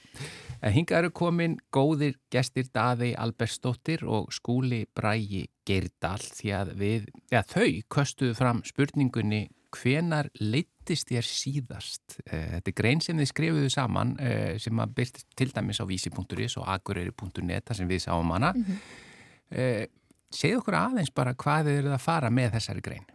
[0.62, 7.08] en hingað eru komin góðir gestir Daði Albersdóttir og Skúli Brægi Geirdal því að við,
[7.32, 12.20] já þau köstuðu fram spurningunni hvenar leittist þér síðast?
[12.26, 15.86] Eh, Þetta er grein sem þið skrifuðu saman eh, sem að byrst til dæmis á
[15.90, 18.54] vísi.is og akureyri.net þar sem við sáum hana.
[18.56, 19.94] Mm -hmm.
[20.34, 23.06] Segðu okkur aðeins bara hvað þið eruð að fara með þessari grein.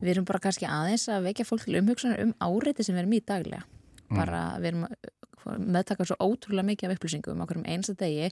[0.00, 3.14] Við erum bara kannski aðeins að vekja fólk til umhugsanar um áreiti sem við erum
[3.16, 3.62] í daglega.
[4.10, 4.86] Bara við erum
[5.58, 8.30] meðtaka svo ótrúlega mikið af upplýsingum á hverjum einsta degi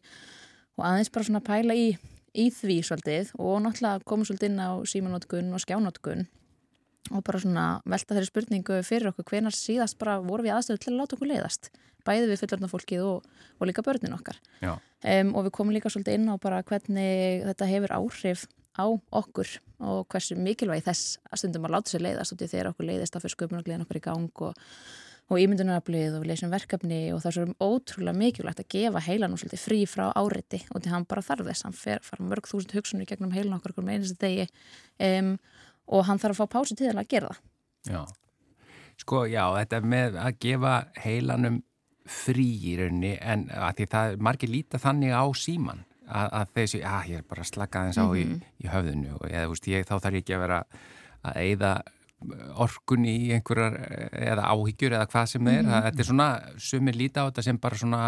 [0.79, 1.89] og aðeins bara svona pæla í,
[2.35, 6.27] í því svolítið og náttúrulega koma svolítið inn á símanótkun og skjánótkun
[7.11, 10.93] og bara svona velta þeirri spurningu fyrir okkur hvenar síðast bara voru við aðstöðu til
[10.93, 11.71] að láta okkur leiðast.
[12.07, 13.27] Bæði við fullorðna fólkið og,
[13.59, 14.39] og líka börnin okkar.
[14.63, 18.47] Um, og við komum líka svolítið inn á bara hvernig þetta hefur áhrif
[18.79, 19.51] á okkur
[19.83, 23.17] og hversu mikilvægi þess að stundum að láta sér leiðast og því þegar okkur leiðist
[23.17, 24.63] að fyrir sköpunargliðin okkur í gang og,
[25.33, 29.35] og ímyndunaraflið og við leysum verkefni og það er svo ótrúlega mikilvægt að gefa heilan
[29.35, 32.49] og svolítið frí frá áriti og því hann bara þarf þess, hann fer, fara mörg
[32.51, 34.49] þúsund hugsunni gegnum heilan okkur með einasta degi
[35.09, 35.31] um,
[35.89, 37.41] og hann þarf að fá pásu tíðan að gera það.
[37.93, 38.03] Já,
[39.01, 41.63] sko já, þetta með að gefa heilanum
[42.13, 46.83] frí í rauninni en að því það margir líta þannig á síman að, að þessi,
[46.85, 48.25] að ég er bara að slaka aðeins á í,
[48.63, 50.63] í höfðinu og eða, veist, ég, þá þarf ég ekki að vera
[51.23, 51.73] að eyða
[52.63, 53.77] orkun í einhverjar
[54.13, 56.29] eða áhyggjur eða hvað sem það er, að þetta er svona
[56.71, 58.03] sumir líta á þetta sem bara svona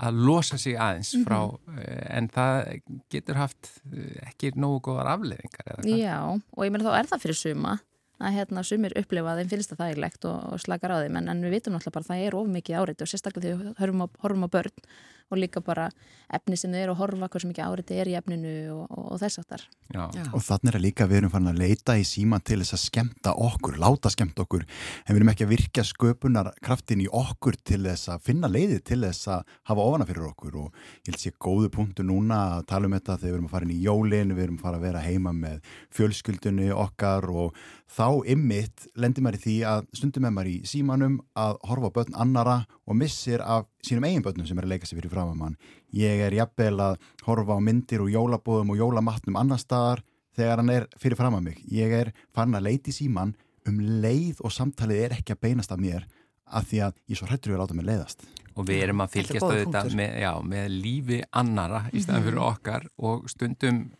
[0.00, 1.38] að losa sig aðeins frá
[1.76, 2.72] eh, en það
[3.12, 5.86] getur haft eh, ekki nógu góðar hvað.
[5.88, 7.78] Já, og ég meina þá er það fyrir suma
[8.20, 11.30] að hérna sumir upplifa að þeim finnst það þægilegt og, og slakar á þeim en,
[11.32, 13.80] en við vitum náttúrulega bara að það er of mikið áreiti og sérstaklega því við
[13.80, 14.84] horfum á, horfum á börn
[15.30, 15.88] og líka bara
[16.30, 19.20] efni sem þau eru að horfa hversu mikið áreiti er í efninu og, og, og
[19.22, 19.64] þess aftar.
[19.90, 20.02] Já.
[20.14, 20.24] Já.
[20.30, 22.82] Og þannig er að líka við erum farin að leita í síma til þess að
[22.84, 24.66] skemta okkur, láta skemta okkur,
[25.04, 28.78] en við erum ekki að virkja sköpunar kraftin í okkur til þess að finna leiði
[28.86, 32.66] til þess að hafa ofana fyrir okkur og ég held sé góðu punktu núna að
[32.70, 34.80] tala um þetta þegar við erum að fara inn í jólin, við erum að fara
[34.80, 37.58] að vera heima með fjölskyldunni okkar og
[37.90, 42.18] þá ymmit lendir maður í því að stundum er maður í símanum að horfa börn
[42.22, 45.38] annara og missir af sínum eigin börnum sem er að leika sig fyrir fram að
[45.38, 45.56] mann.
[45.94, 46.96] Ég er jafnvel að
[47.28, 50.02] horfa á myndir og jólabóðum og jólamatnum annar staðar
[50.36, 51.62] þegar hann er fyrir fram að mig.
[51.70, 53.36] Ég er farin að leiti síman
[53.68, 56.06] um leið og samtalið er ekki að beinast af mér
[56.50, 58.22] af því að ég er svo hrættur við að láta mig leiðast.
[58.56, 59.96] og við erum að Þetta fylgjast auðvitað punktur.
[59.96, 62.48] með, já, með lífi annara í staðan fyrir Mhm.
[62.50, 63.92] okkar og stundum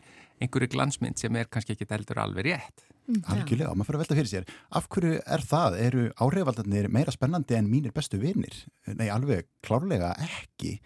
[0.43, 2.90] einhverju glansmynd sem er kannski ekki heldur alveg rétt.
[3.31, 4.53] Algjörlega, maður fyrir að velta fyrir sér.
[4.79, 5.79] Af hverju er það?
[5.87, 8.55] Eru áhrifaldarnir meira spennandi en mínir bestu vinnir?
[8.91, 10.77] Nei, alveg klárlega ekki.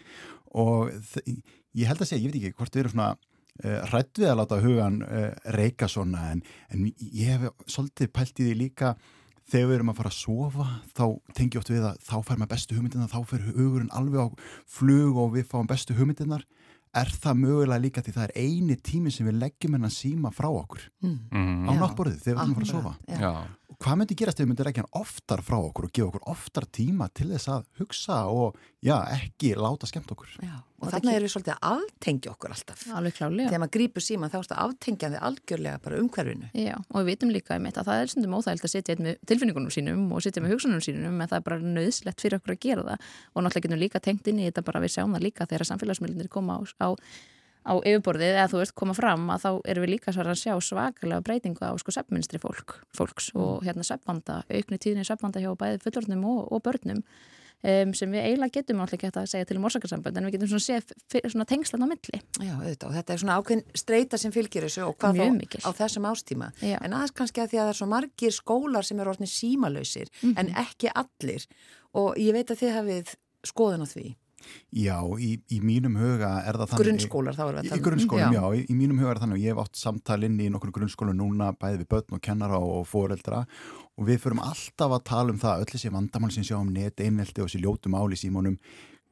[0.54, 0.92] Og
[1.24, 4.40] ég held að segja, ég veit ekki hvort við erum svona uh, hrætt við að
[4.40, 8.94] láta hugan uh, reyka svona, en, en ég hef svolítið pælt í því líka
[9.50, 11.04] þegar við erum að fara að sofa, þá
[11.36, 14.28] tengi oft við að þá fær maður bestu hugmyndirna, þá fer hugurinn alveg á
[14.78, 16.46] flug og við fáum bestu hugmyndirnar.
[16.94, 20.46] Er það mögulega líka því það er eini tími sem við leggjum hennan síma frá
[20.50, 21.18] okkur Mm.
[21.32, 21.68] Mm.
[21.68, 22.94] á náttborðið þegar við erum að fara að sofa?
[23.20, 23.32] Já.
[23.84, 26.64] Hvað myndi gerast ef við myndum leggja hann oftar frá okkur og gefa okkur oftar
[26.72, 30.30] tíma til þess að hugsa og já, ekki láta skemmt okkur?
[30.44, 30.54] Já.
[30.84, 32.84] Og þarna ke- erum við svolítið að aftengja okkur alltaf.
[32.94, 33.48] Alveg klálega.
[33.50, 36.50] Þegar maður grýpur síman þá er þetta aftengjaði algjörlega bara umhverfinu.
[36.54, 39.74] Já, og við vitum líka einmitt að það er stundum óþægilt að einn með tilfinningunum
[39.74, 42.82] sínum og sitja með hugsunum sínum en það er bara nöðslegt fyrir okkur að gera
[42.84, 42.98] það
[43.34, 46.28] og náttúrulega getum líka tengt inn í þetta bara við sjáum það líka þegar samfélagsmiðlunir
[46.28, 46.88] koma á, á,
[47.64, 50.54] á yfirborðið eða þú veist koma fram að þá erum við líka svara að sjá
[50.60, 55.80] svakalega breytingu á sko seppminstri fólk, fólks og hérna seppvanda, aukni tíðinni seppvanda hjá bæði
[55.86, 57.00] fullorðnum og, og börnum
[57.64, 60.50] um, sem við eiginlega getum ekki hægt að segja til um orsakarsambönd en við getum
[60.52, 62.20] svona svona tengslan á milli.
[62.44, 65.70] Já, auðvitað, og þetta er svona ákveðin streyta sem fylgir þessu og hvað þá á
[65.80, 66.50] þessum ástíma.
[66.60, 66.76] Já.
[66.84, 70.12] En aðeins kannski að því að það er svo margir skólar sem eru orðin símalausir,
[70.20, 70.34] Mhm.
[70.38, 71.46] en ekki allir.
[71.94, 73.14] Og ég veit að þið hafið
[73.46, 74.06] skoðun á því.
[74.74, 76.86] Já, í, í mínum huga er það þannig...
[76.86, 77.84] Grunnskólar, þá erum við að Í, um.
[77.88, 78.58] grunnskólum, já, Já.
[78.58, 80.74] í, í mínum huga er það þannig og ég hef átt samtal inn í nokkur
[80.78, 83.44] grunnskólum núna bæði við börn og kennara og, foreldra
[83.94, 86.98] og við förum alltaf að tala um það öll þessi vandamál sem sjá um net,
[87.00, 88.58] einveldi og þessi ljótu mál í símónum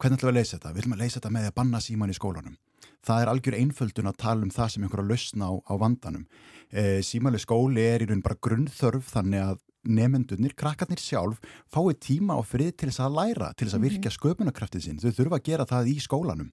[0.03, 0.73] hvernig ætlum við að leysa þetta?
[0.73, 2.55] Við ætlum að leysa þetta með að banna síman í skólanum.
[3.03, 6.25] Það er algjör einföldun að tala um það sem einhverja lausna á, á vandanum.
[6.71, 11.39] E, símanlega skóli er í raun bara grunnþörf þannig að nefendunir, krakkarnir sjálf
[11.71, 14.99] fái tíma og frið til þess að læra, til þess að virkja sköpunarkraftið sinn.
[15.01, 16.51] Þau þurfa að gera það í skólanum.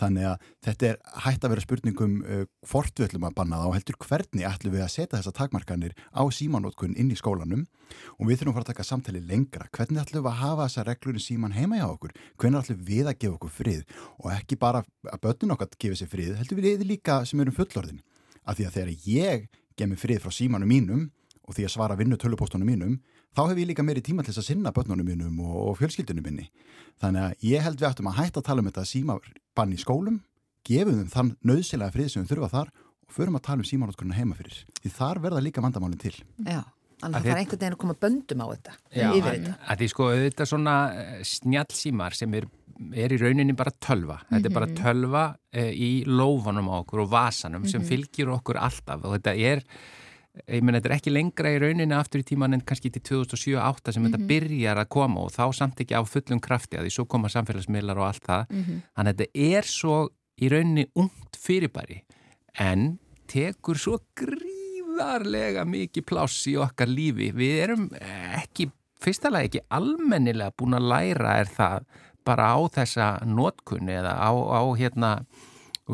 [0.00, 3.70] Þannig að þetta er hægt að vera spurningum uh, hvort við ætlum að banna það
[3.70, 7.66] og heldur hvernig ætlum við að setja þessa takmarkanir á símanótkun inn í skólanum
[8.16, 9.68] og við þurfum að fara að taka samtali lengra.
[9.74, 12.16] Hvernig ætlum við að hafa þessa reglur í síman heima hjá okkur?
[12.40, 13.84] Hvernig ætlum við að gefa okkur frið?
[14.22, 18.02] Og ekki bara að börnun okkar gefa sér frið, heldur við líka sem erum fullorðin.
[18.46, 19.46] Af því að þegar ég
[19.76, 21.06] gef mér frið frá símanum mínum
[21.46, 22.96] og því að svara vinnu tölupóstunum mínum,
[23.36, 26.26] þá hef ég líka meiri tíma til þess að sinna börnunum mínum og, og fjölskyldunum
[26.26, 26.48] minni.
[27.02, 30.20] Þannig að ég held við ættum að hætta að tala um þetta símabann í skólum,
[30.66, 32.72] gefum þeim þann nöðsilega frið sem við þurfa þar
[33.06, 34.62] og förum að tala um símanótkurinn heima fyrir.
[34.82, 36.14] Því þar verða líka vandamálinn til.
[36.42, 36.62] Já,
[37.02, 39.76] þannig Að að það er einhvern veginn að koma böndum á þetta, Já, þetta.
[39.76, 42.48] því sko þetta svona eh, snjallsímar sem er,
[43.04, 44.18] er í rauninni bara tölva.
[44.32, 49.06] Þetta er bara tölva e, í lófanum á okkur og vasanum sem fylgir okkur alltaf
[49.06, 49.62] og þetta er,
[50.44, 53.94] ég menn þetta er ekki lengra í rauninni aftur í tíman en kannski til 2007-2008
[53.96, 57.06] sem þetta byrjar að koma og þá samt ekki á fullum krafti að því svo
[57.08, 58.54] koma samfélagsmiðlar og allt það.
[58.96, 59.96] Þannig að þetta er svo
[60.36, 62.02] í rauninni ungt fyrirbæri
[62.60, 62.98] en
[63.30, 67.32] tekur svo gríðarlega mikið pláss í okkar lífi.
[67.36, 67.88] Við erum
[68.36, 68.68] ekki,
[69.02, 71.86] fyrstalega ekki almennilega búin að læra er það
[72.26, 75.10] bara á þessa notkunni eða á, á hérna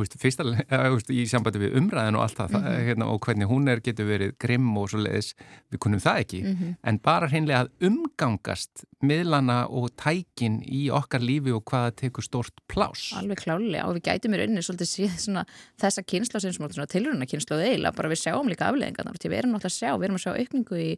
[0.00, 3.50] veist, fyrstalega, þú veist, í sambandi við umræðin og allt það, það hérna, og hvernig
[3.50, 5.32] hún er getur verið grimm og svo leiðis
[5.72, 6.40] við kunnum það ekki,
[6.88, 12.62] en bara hreinlega að umgangast miðlana og tækin í okkar lífi og hvaða tekur stórt
[12.70, 13.10] pláss.
[13.18, 15.44] Alveg klálega og við gætum í rauninni svolítið síð svona
[15.82, 19.72] þessa kynsla sem svona, tilruna kynsla eiginlega, bara við sjáum líka afleðingarnar við erum náttúrulega
[19.72, 20.90] að sjá, við erum að sjá aukningu í,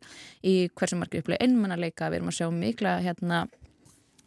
[0.44, 3.44] í hversu margir upplega einmannaleika við erum að sjá mikla hérna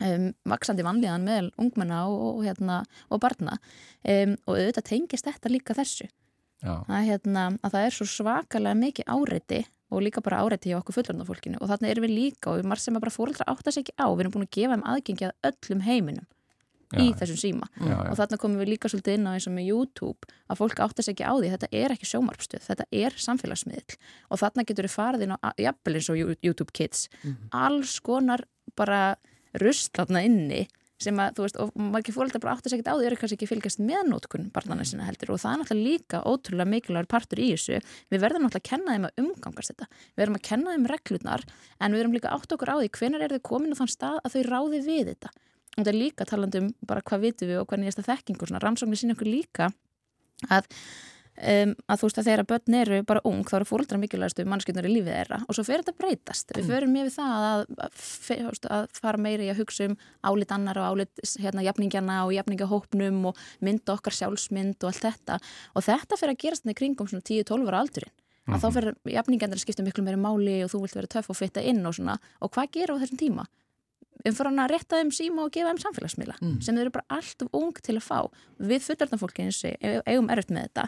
[0.03, 3.57] um, vaksandi vanlíðan meðal ungmenna og, og, hérna, og barna.
[4.03, 6.09] Um, og auðvitað tengist þetta líka þessu.
[6.57, 6.73] Já.
[6.89, 9.59] að, hérna, að það er svo svakalega mikið áreiti
[9.93, 12.87] og líka bara áreiti hjá okkur fullorðnafólkinu og þannig erum við líka og við margir
[12.87, 15.27] sem að bara fóreldra átta sig ekki á, við erum búin að gefa þeim aðgengi
[15.27, 16.25] að öllum heiminum
[16.95, 17.15] í Já.
[17.19, 17.69] þessum síma.
[17.77, 17.97] Já, já.
[18.07, 21.03] og þarna komum við líka svolítið inn á eins og með YouTube að fólk átta
[21.03, 23.97] sig ekki á því, þetta er ekki sjómarpstöð þetta er samfélagsmiðl
[24.31, 27.07] og þarna getur við farið inn á, jafnvel eins og YouTube Kids.
[27.51, 28.45] Alls konar
[28.79, 29.01] bara
[29.63, 30.65] rustlatna inni
[31.01, 33.37] sem að, þú veist, og margir fólkið bara átta sig ekki á því eru kannski
[33.37, 35.35] ekki fylgjast með nótkun barnana sinna heldur.
[35.35, 37.77] Og það er náttúrulega líka ótrúlega mikilvægur partur í þessu.
[38.09, 39.87] Við verðum náttúrulega að kenna þeim að umgangast þetta.
[40.07, 41.43] Við verðum að kenna þeim reglurnar
[41.77, 44.17] en við verðum líka átt okkur á því hvenær eru þau komin á þann stað
[44.23, 45.33] að þau ráði við þetta.
[45.77, 48.41] Og þetta er líka talandi um bara hvað vitum við og hvernig er þetta þekking
[48.41, 48.63] og svona.
[48.65, 49.69] Rannsóknir sína okkur líka
[50.49, 50.65] að,
[51.37, 54.87] um, að þú veist að þegar börn eru bara ung þá eru fóreldrar mikilvægastu mannskjöndar
[54.89, 56.53] í lífið þeirra og svo fer þetta breytast.
[56.57, 59.97] Við förum með það að, að, að fara meiri í að hugsa um
[60.29, 65.41] álit annar og álit hérna, jafningjana og jafningjahópnum og mynda okkar sjálfsmynd og allt þetta.
[65.75, 68.15] Og þetta fer að gerast þannig kringum svona 10-12 ára aldurinn.
[68.47, 71.35] Að þá fyrir jafningjarnir að skipta miklu meiri máli og þú vilt vera töff og
[71.35, 72.15] fitta inn og svona.
[72.39, 73.43] Og hvað gera á þessum tíma?
[74.29, 77.53] Um hann að rétta þeim síma og gefa þeim samfélagsmiðla sem þau eru bara alltaf
[77.55, 78.19] ung til að fá.
[78.57, 80.85] Við fullorðnafólki eins og eigum erfitt með þetta.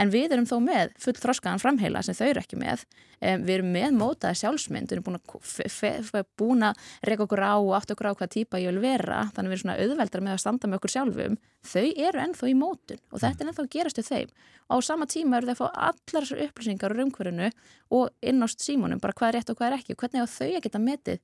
[0.00, 2.84] En við erum þó með full þroskaðan framheila sem þau eru ekki með.
[3.20, 4.88] Um, við erum með mótaða sjálfsmynd.
[4.88, 8.80] Við erum búin að, reyka okkur á og átt okkur á hvað típa ég vil
[8.80, 9.26] vera.
[9.36, 11.36] Þannig við erum svona auðveldar með að standa með okkur sjálfum.
[11.60, 14.30] Þau eru ennþá í mótun og þetta er ennþá að gerast við þeim.
[14.70, 17.50] Og á sama tíma eru þau að fá allar þessar upplýsingar úr umhverfinu
[17.98, 19.96] og inn á símunum bara hvað er rétt og hvað er ekki.
[19.98, 21.20] Og hvernig á þau að geta metið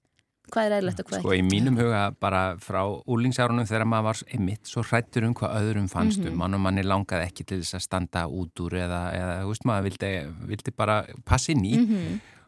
[0.52, 4.22] hvað er eðlilegt og hvað Sko í mínum huga bara frá úlingsárunum þegar maður var
[4.36, 7.78] einmitt svo hrættur um hvað öðrum fannst um mann og manni langaði ekki til þess
[7.80, 10.10] að standa út úr eða, eða þú veist maður vildi,
[10.52, 10.96] vildi bara
[11.28, 11.74] passa inn í.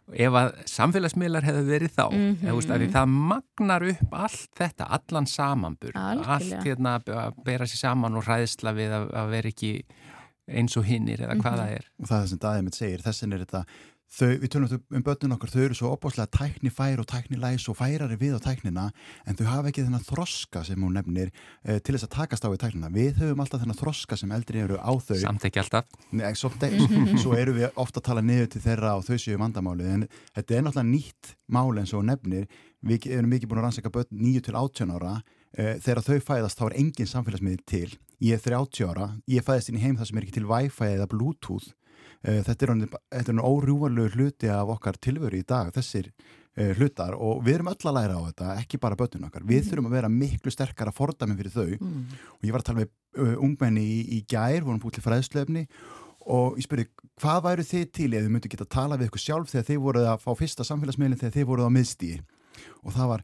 [0.09, 4.47] Ef að samfélagsmiðlar hefðu verið þá eða, þú veist, að því það magnar upp allt
[4.57, 6.39] þetta, allan samanbur Algjörlega.
[6.39, 9.73] allt hérna að bera sér saman og hræðsla við að, að vera ekki
[10.49, 11.89] eins og hinnir eða hvað það er.
[12.01, 13.63] Og það er sem mitt segir, þessin er þetta
[14.09, 18.19] þau, við tölum um börnun okkar, þau eru svo opáslega tæknifær og tæknilæs og færari
[18.21, 18.87] við á tæknina
[19.29, 22.49] en þau hafa ekki þennan þroska sem hún nefnir uh, til þess að takast á
[22.49, 22.93] við tæknina.
[22.95, 25.17] Við höfum alltaf þennan þroska sem eldri eru á þau.
[25.23, 25.89] Samt ekki alltaf.
[26.11, 26.79] Nei, svolítið,
[27.23, 30.07] svo eru við ofta að tala niður til þeirra og þau séu vandamáli en
[30.37, 32.49] þetta er náttúrulega nýtt mál eins og nefnir.
[32.89, 35.19] Við erum mikið búin að rannsaka börn 9 til 18 ára.
[35.57, 37.89] Uh, þegar þau fæðast þá er engin samfélagsmiðl til.
[38.23, 40.89] Ég er 30 ára, ég fæðist inn í heim það sem er ekki til Wi-Fi
[40.97, 41.71] eða Bluetooth
[42.25, 42.73] þetta er
[43.29, 46.09] hann órjúvanlegu hluti af okkar tilveru í dag þessir
[46.59, 49.43] uh, hlutar og við erum öll að læra á þetta, ekki bara börnun okkar.
[49.47, 49.69] Við Mhm.
[49.71, 52.05] þurfum að vera miklu sterkara fordæmi fyrir þau Mm.
[52.35, 55.67] og ég var að tala með uh, ungmenni í, í gær, vorum búið til fræðslefni
[56.29, 56.89] og ég spurði,
[57.21, 59.79] hvað væru þið til eða þið myndu geta að tala við ykkur sjálf þegar þið
[59.87, 62.19] voruð að fá fyrsta samfélagsmeilin þegar þið voruð á miðstíi
[62.85, 63.23] og það var,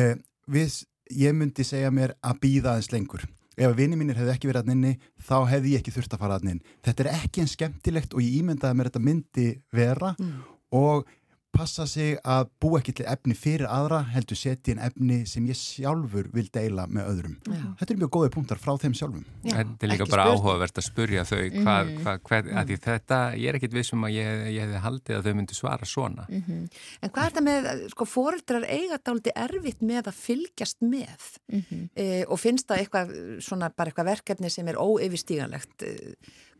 [0.00, 0.14] uh,
[0.50, 0.84] við,
[1.14, 3.22] ég myndi segja mér að býða aðeins lengur
[3.60, 4.92] ef vini mínir hefði ekki verið að inni
[5.28, 8.24] þá hefði ég ekki þurft að fara að inn þetta er ekki en skemmtilegt og
[8.24, 10.40] ég ímyndaði mér þetta myndi vera Mm.
[10.76, 11.06] og
[11.52, 15.58] passa sig að búa ekki til efni fyrir aðra heldur setja inn efni sem ég
[15.58, 17.74] sjálfur vil deila með öðrum Já.
[17.80, 20.40] þetta er mjög góði punktar frá þeim sjálfum Já, Þetta er líka ekki bara spurning.
[20.44, 21.98] áhugavert að spurja þau hvað, Mhm.
[22.04, 25.24] hvað, hvað, að því þetta, ég er ekkit vissum að ég, ég hefði haldið að
[25.26, 26.26] þau myndu svara svona.
[26.28, 26.70] Mhm.
[27.02, 31.90] En hvað er þetta með, sko, foreldrar eiga dálítið erfitt með að fylgjast með Mhm.
[31.96, 35.82] e, og finnst það eitthvað, svona bara eitthvað verkefni sem er óyfirstíganlegt.
[35.82, 36.14] E,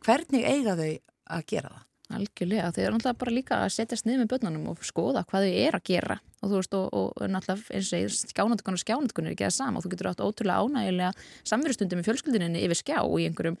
[0.05, 0.99] hvernig eiga þau
[1.31, 1.85] að gera það?
[2.17, 5.61] Algjörlega, þau eru náttúrulega bara líka að setjast niður með börnunum og skoða hvað þau
[5.65, 6.17] er að gera.
[6.41, 9.55] Og þú veist, og, og náttúrulega eins og ég skjánandukun og skjánandukun er ekki það
[9.57, 9.79] sama.
[9.79, 11.11] Og þú getur átt ótrúlega ánægilega
[11.51, 13.59] samverðustundum í fjölskyldinni yfir skjá í einhverjum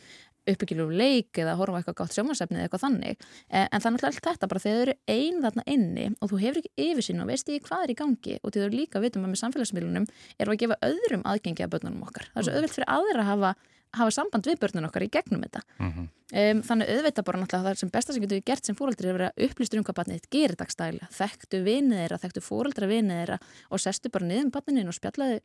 [0.49, 3.25] uppbyggjulegum leik eða horfa eitthvað gátt sjómasefni eða eitthvað þannig.
[3.49, 6.31] Eh, en það er náttúrulega allt þetta bara þegar þau eru ein þarna inni og
[6.31, 9.27] þú hefur ekki yfirsýn og veist ekki hvað er í gangi og þau líka vitum
[9.27, 12.29] að með samfélagsmiðlunum erum við að gefa öðrum aðgengi að börnunum okkar.
[12.31, 13.53] Það er svo auðvelt fyrir aðra að hafa,
[13.97, 15.63] hafa samband við börnunum okkar í gegnum þetta.
[15.79, 19.09] Mm Um, þannig auðvitað bara náttúrulega það sem besta sem getur við gert sem fóreldri
[19.09, 22.87] er að vera upplýstur um hvað barnið þitt gerir dagstælega, þekktu vinið þeirra, þekktu fóreldra
[22.87, 23.37] vinið þeirra
[23.67, 25.41] og sestu bara niður um barninu og spjallaði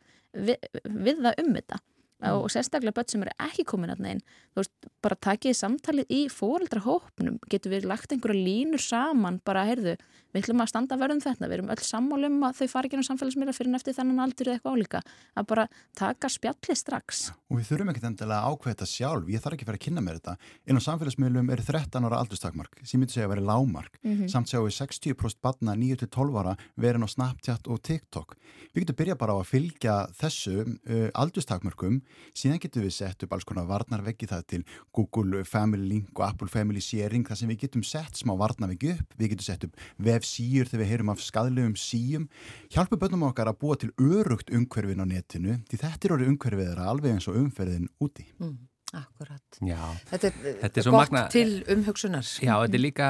[0.46, 1.80] við, við það um þetta
[2.22, 4.20] og sérstaklega börn sem eru ekki komin að neinn,
[4.54, 4.72] þú veist,
[5.04, 9.96] bara takið samtalið í fóreldrahópnum, getur við lagt einhverja línur saman, bara heyrðu,
[10.32, 13.08] við ætlum að standa verðum þetta, við erum öll sammálum að þau fari ekki á
[13.08, 15.00] samfélagsmiðla fyrir en eftir þennan aldur eða eitthvað álíka,
[15.36, 17.32] að bara taka spjallið strax.
[17.50, 19.28] og við þurfum ekkert endilega að ákveða þetta sjálf.
[19.30, 20.36] Ég þarf ekki að fara að kynna mér þetta.
[20.66, 22.80] Inn á samfélagsmiðlum er 13 ára aldurstakmark.
[22.82, 24.26] Sem myndi segja að vera lámark Mhm.
[24.28, 28.34] samt sjáum við 60% barna 9-12 ára verin á Snapchat og TikTok.
[28.74, 32.02] Við getum byrjað bara á að fylgja þessu uh, aldurstakmarkum
[32.36, 34.62] síðan getum við sett upp alls konar varnarveggi það til
[34.96, 39.16] Google Family Link og Apple Family Sharing þar sem við getum sett smá varnarveggi upp.
[39.18, 42.28] Við getum sett upp vefsíur þegar við heyrum af skadlegum síum.
[42.72, 46.86] Hjálpa bönnum okkar að búa til örugt umhverfin á netinu því þetta er orðið umhverfið
[46.86, 48.26] alveg eins og umferðin úti.
[48.40, 48.56] Mm,
[48.94, 49.58] akkurat.
[49.66, 49.78] Já,
[50.10, 52.26] Þetta er, Þetta er svo gott magna- til umhugsunar.
[52.44, 53.08] Já, þetta er líka,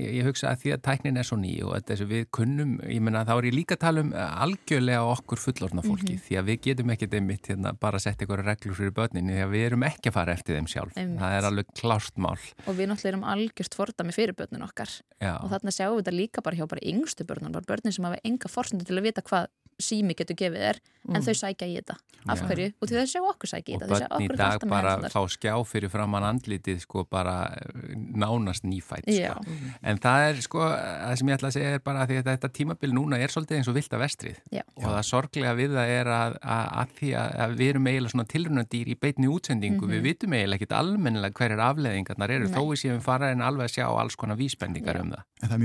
[0.00, 2.72] ég hugsa að því að tæknin er svo ný og þetta er sem við kunnum,
[2.88, 6.38] ég menna þá er ég líka að tala um eh, algjörlega okkur fullorna fólki því
[6.40, 9.54] að við getum ekkert einmitt hérna bara að setja ykkur reglur fyrir börninni því að
[9.54, 10.96] við erum ekki að fara eftir þeim sjálf.
[10.96, 11.20] Einmitt.
[11.20, 12.38] Það er alveg klárt mál.
[12.66, 14.90] Og við náttúrulega erum algjört fordami fyrir börnin okkar.
[15.20, 18.04] Já, og þarna sjáum við þetta líka bara hjá bara yngstu börnum, bara börnin sem
[18.08, 19.48] hafa enga forsendu til að vita hvað
[19.84, 21.96] sími getur gefið er en þau sækja í þetta.
[22.28, 22.66] Af hverju?
[22.76, 23.88] Og því þau sjá okkur sækja í og þetta.
[23.88, 27.94] Þau sjá börn í okkur dag bara fá skjá fyrir framann andlitið sko bara eh,
[27.96, 29.40] nánast nýfætt sko.
[29.80, 32.28] En það er sko, það sem ég ætla að segja er bara að því að
[32.28, 34.64] þetta tímabil núna er svolítið eins og vilt að vestrið Já.
[34.76, 38.14] og það sorglega við það er að, að, að því að, að við erum eiginlega
[38.14, 42.52] svona tilrunadýr í beitni útsendingu, við vitum eiginlega ekkit almennilega hverjar afleðingarnar eru, Nei.
[42.52, 45.04] þó við séum fara en alveg að sjá alls konar vísbendingar Já.
[45.06, 45.24] um það.
[45.40, 45.62] En það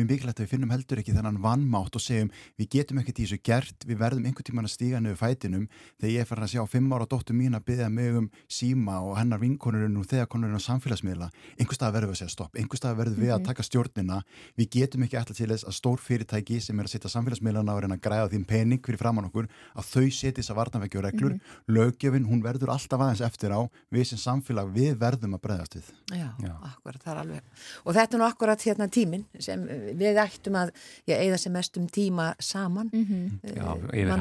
[4.06, 5.66] er verðum einhvern tíman að stíga niður fætinum
[6.00, 9.00] þegar ég er farin að sjá fimm ára dóttur mín að byggja mig um síma
[9.02, 11.30] og hennar vinkonurinn og þegar konurinn á samfélagsmiðla.
[11.60, 14.22] Einhver stað verðum við að segja stopp, einhver stað verðum við að taka stjórnina.
[14.60, 17.82] Við getum ekki alltaf til þess að stór fyrirtæki sem er að setja samfélagsmiðlana og
[17.86, 21.06] reyna að græða þín pening fyrir framann okkur að þau setja þess að varnavekja og
[21.08, 21.38] reglur.
[21.72, 23.62] Löggjöfin, hún verður alltaf aðeins eftir á.
[23.92, 25.90] Við sem samfélag, við verðum að bregðast við.
[26.14, 26.54] Já, Já.
[26.70, 27.42] akkurat, það er alveg.
[27.86, 29.66] Og þetta er nú akkurat hérna tíminn sem
[30.00, 30.74] við ættum að
[31.10, 32.90] ég eigða sem mest um tíma saman.
[32.94, 33.40] Mhm.
[33.44, 34.12] eh, Já, yfir.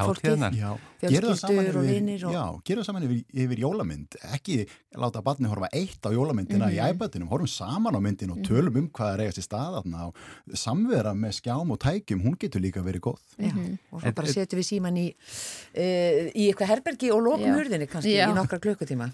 [0.55, 0.71] Já,
[1.05, 4.17] Fjölskyldur gerum það saman og yfir- vinir og- Já, gerum það saman yfir, yfir jólamynd
[4.35, 4.57] ekki
[5.05, 8.89] láta barni horfa eitt á jólamyndina í iPadinum, horfum saman á myndin og tölum um
[8.89, 10.15] hvað er eigast í staðarna og
[10.55, 13.53] samvera með skjám og tækjum hún getur líka verið góð Já,
[13.93, 17.55] og svo bara setjum við síman í, uh, í eitthvað herbergi og lokum Já.
[17.59, 18.29] hurðinni kannski Já.
[18.31, 19.11] í nokkra klukkutíma.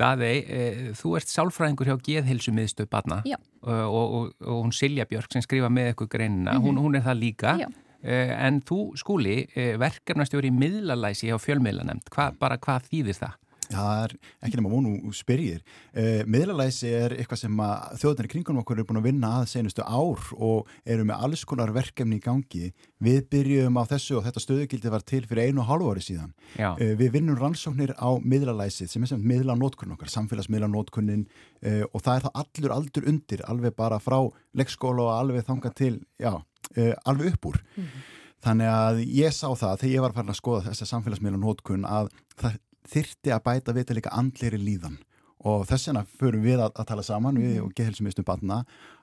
[0.00, 3.36] Daðei, e, þú ert sálfræðingur hjá Geðhilsu miðstöð barna Já.
[3.60, 7.18] og, og, og hún Silja Björk sem skrifa með ykkur greinina, hún, hún er það
[7.20, 7.52] líka.
[7.60, 7.68] Já.
[8.02, 13.34] Eh, En þú, skúli, eh, verkefnastjóri miðlalæsi hjá fjölmiðlanemnd, Hva, bara hvað þýðir það?
[13.70, 14.14] Það er
[14.46, 15.60] ekki nema vonu spyrjir.
[15.94, 19.84] Uh, miðlalæsi er eitthvað sem að þjóðnir kringum okkur eru búin að vinna að senustu
[19.86, 22.72] ár og eru með alls konar verkefni í gangi.
[23.00, 26.34] Við byrjum á þessu og þetta stöðugildi var til fyrir einu og hálfu ári síðan.
[26.58, 32.04] Já, Uh, við vinnum rannsóknir á miðlalæsið sem er sem miðlanótkunn okkar, samfélagsmiðlanótkunnin uh, og
[32.04, 34.16] það er það allur aldur undir, alveg bara frá
[34.56, 37.60] leikskóla og alveg þangað til, já, uh, alveg upp úr.
[38.40, 42.08] Þannig að ég sá það þegar ég var farin að skoða þessa samfélagsmiðlanótkunn að
[42.40, 42.58] það
[42.92, 44.98] þyrti að bæta við til líka andleiri líðan
[45.40, 47.64] og þess vegna förum við að, að tala saman við Mhm.
[47.64, 48.58] og geðhilsumistum barna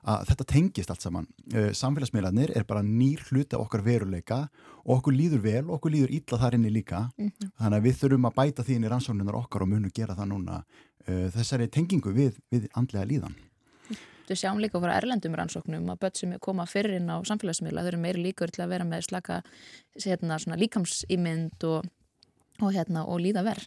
[0.06, 4.44] að þetta tengist allt saman uh, samfélagsmiðlarnir er bara nýr hluti af okkar veruleika
[4.84, 7.50] og okkur líður vel og okkur líður illa þar inni líka Mhm.
[7.58, 10.28] þannig að við þurfum að bæta því inn í rannsóknunar okkar og munum gera það
[10.30, 10.62] núna
[11.08, 13.34] uh, þessari tengingu við, við andlega líðan
[14.28, 17.88] Við sjáum líka frá erlendum rannsóknum að börn sem koma fyrir inn á samfélagsmiðla þau
[17.88, 19.38] eru meiri líkur til að vera með slaka
[20.04, 21.86] hérna, líkamsýmynd og,
[22.60, 23.64] og, hérna, og líða verð.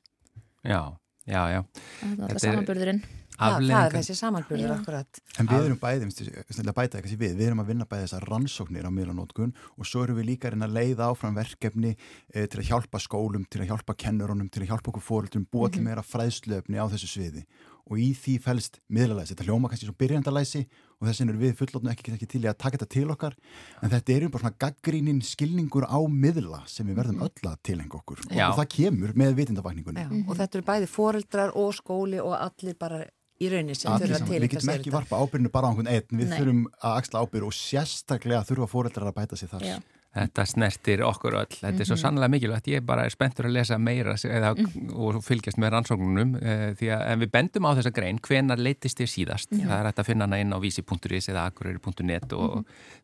[0.62, 0.82] Já,
[1.26, 1.64] já, já.
[2.01, 3.03] Það Þetta er samanburðurinn.
[3.41, 4.74] Það, það er þessi samanbyrður Já.
[4.76, 5.20] akkurat.
[5.41, 8.28] En við erum bæði, snillega bæta eitthvað sem við, við erum að vinna bæði þessar
[8.30, 12.45] rannsóknir á miðlanótkun og svo erum við líka að reyna að leiða áfram verkefni e,
[12.45, 15.82] til að hjálpa skólum, til að hjálpa kennurunum, til að hjálpa okkur fóruldrum, búa til
[15.88, 17.45] meira fræðslöfni á þessu sviði
[17.89, 20.68] og í því fælst miðlalæsi, þetta hljóma kannski svo byrjandalæsi
[21.02, 23.38] og þess vegna erum við fullotnu ekki, ekki til í að taka þetta til okkar
[23.82, 27.97] en þetta er bara svona gaggrínin skilningur á miðla sem við verðum öll að tilhenga
[27.97, 28.45] okkur Já.
[28.52, 30.06] og það kemur með vitindavakningunni.
[30.06, 33.02] Já, Og þetta eru bæði foreldrar og skóli og allir bara
[33.41, 34.30] í raunin sem þurfa saman.
[34.30, 36.38] til Við getum ekki varpa ábyrginu bara á einhvern einn, við Nei.
[36.38, 39.66] þurfum að axla ábyrg og sérstaklega þurfa fóreldrar að bæta sér þar.
[39.66, 39.80] Já.
[40.12, 41.53] Þetta snertir okkur öll.
[41.55, 42.66] Þetta er svo sannlega mikilvægt.
[42.68, 44.49] Ég bara er spenntur að lesa meira eða,
[44.91, 49.12] og fylgjast með rannsóknunum e, því að við bendum á þessa grein hvenar leitist þér
[49.14, 49.53] síðast.
[49.55, 52.57] Það er hægt að finna hana inn á vísi.is eða akureyri.net og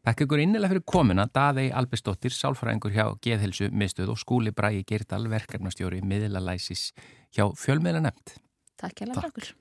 [0.04, 5.24] þakka ykkur innilega fyrir komuna Daðei Albesdóttir, sálfræðingur hjá Geðhilsu miðstöð og skúli Bragi Geirdal
[5.32, 6.90] verkefnastjóri miðlalæsis
[7.32, 8.36] hjá fjölmiðla nefnd.
[8.84, 9.56] Takk hérlega fyrir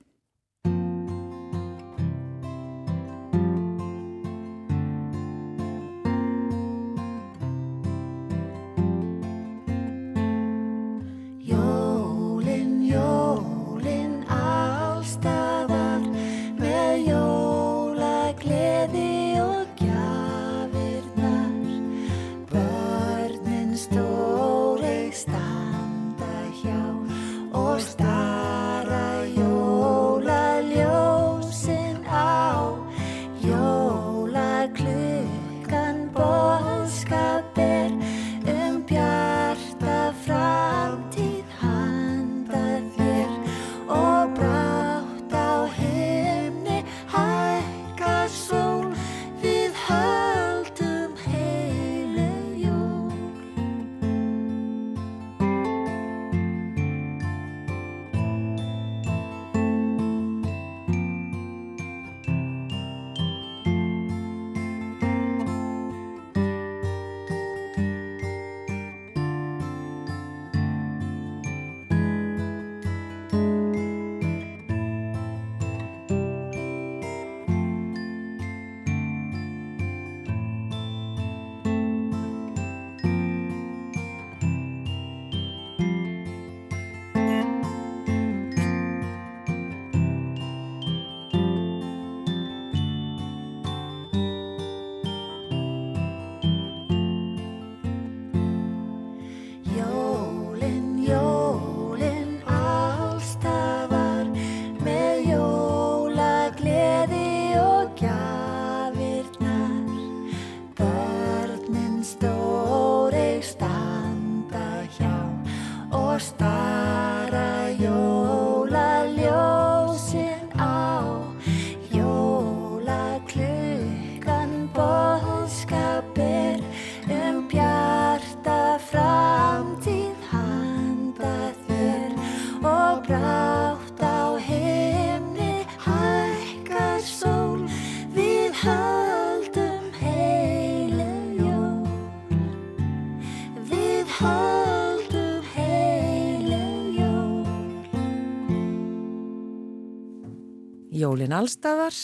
[151.17, 151.95] Jólin Allstafar,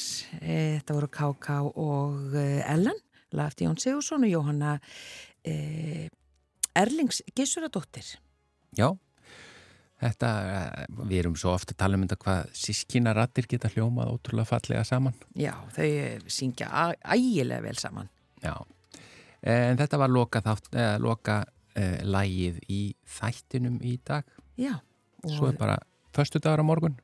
[0.40, 1.56] e, þetta voru K.K.
[1.76, 2.96] og e, Ellen,
[3.36, 4.70] Lafti Jón Sigursson og Jóhanna
[5.44, 6.08] e,
[6.80, 8.08] Erlings Gissuradóttir.
[8.72, 8.88] Já,
[10.00, 14.14] þetta, eh, við erum svo ofta að tala um þetta hvað sískina rattir geta hljómað
[14.14, 15.20] ótrúlega fallega saman.
[15.36, 16.72] Já, þau syngja
[17.04, 18.08] ægilega vel saman.
[18.40, 18.56] Já,
[19.44, 21.42] en þetta var loka, þátt, eh, loka
[21.76, 22.82] eh, lægið í
[23.20, 24.24] þættinum í dag.
[24.56, 24.78] Já.
[25.28, 25.82] Svo er bara
[26.16, 26.96] förstu dagar á morgun.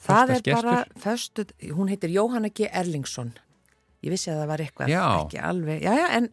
[0.00, 1.44] Það er bara, föstu,
[1.76, 2.68] hún heitir Jóhanna G.
[2.72, 3.34] Erlingsson.
[4.00, 5.02] Ég vissi að það var eitthvað, Já.
[5.20, 6.30] ekki alveg, já, já, en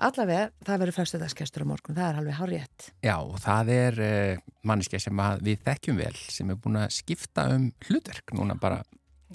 [0.00, 2.88] allavega, það verður föstudagskestur á morgun, það er alveg hárétt.
[3.04, 6.92] Já, og það er eh, manneskja sem að við þekkjum vel, sem er búin að
[6.98, 8.82] skipta um hlutverk núna bara.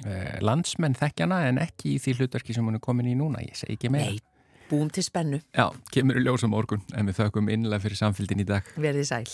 [0.05, 3.55] Eh, landsmenn þekkjana en ekki í því hlutverki sem hún er komin í núna, ég
[3.57, 4.11] segi ekki meira.
[4.13, 8.43] Nei, búum til spennu, Já, kemur í ljósa morgun en við þökkum innlega fyrir samfélgin
[8.43, 8.68] í dag.
[8.76, 9.26] verðið sæl.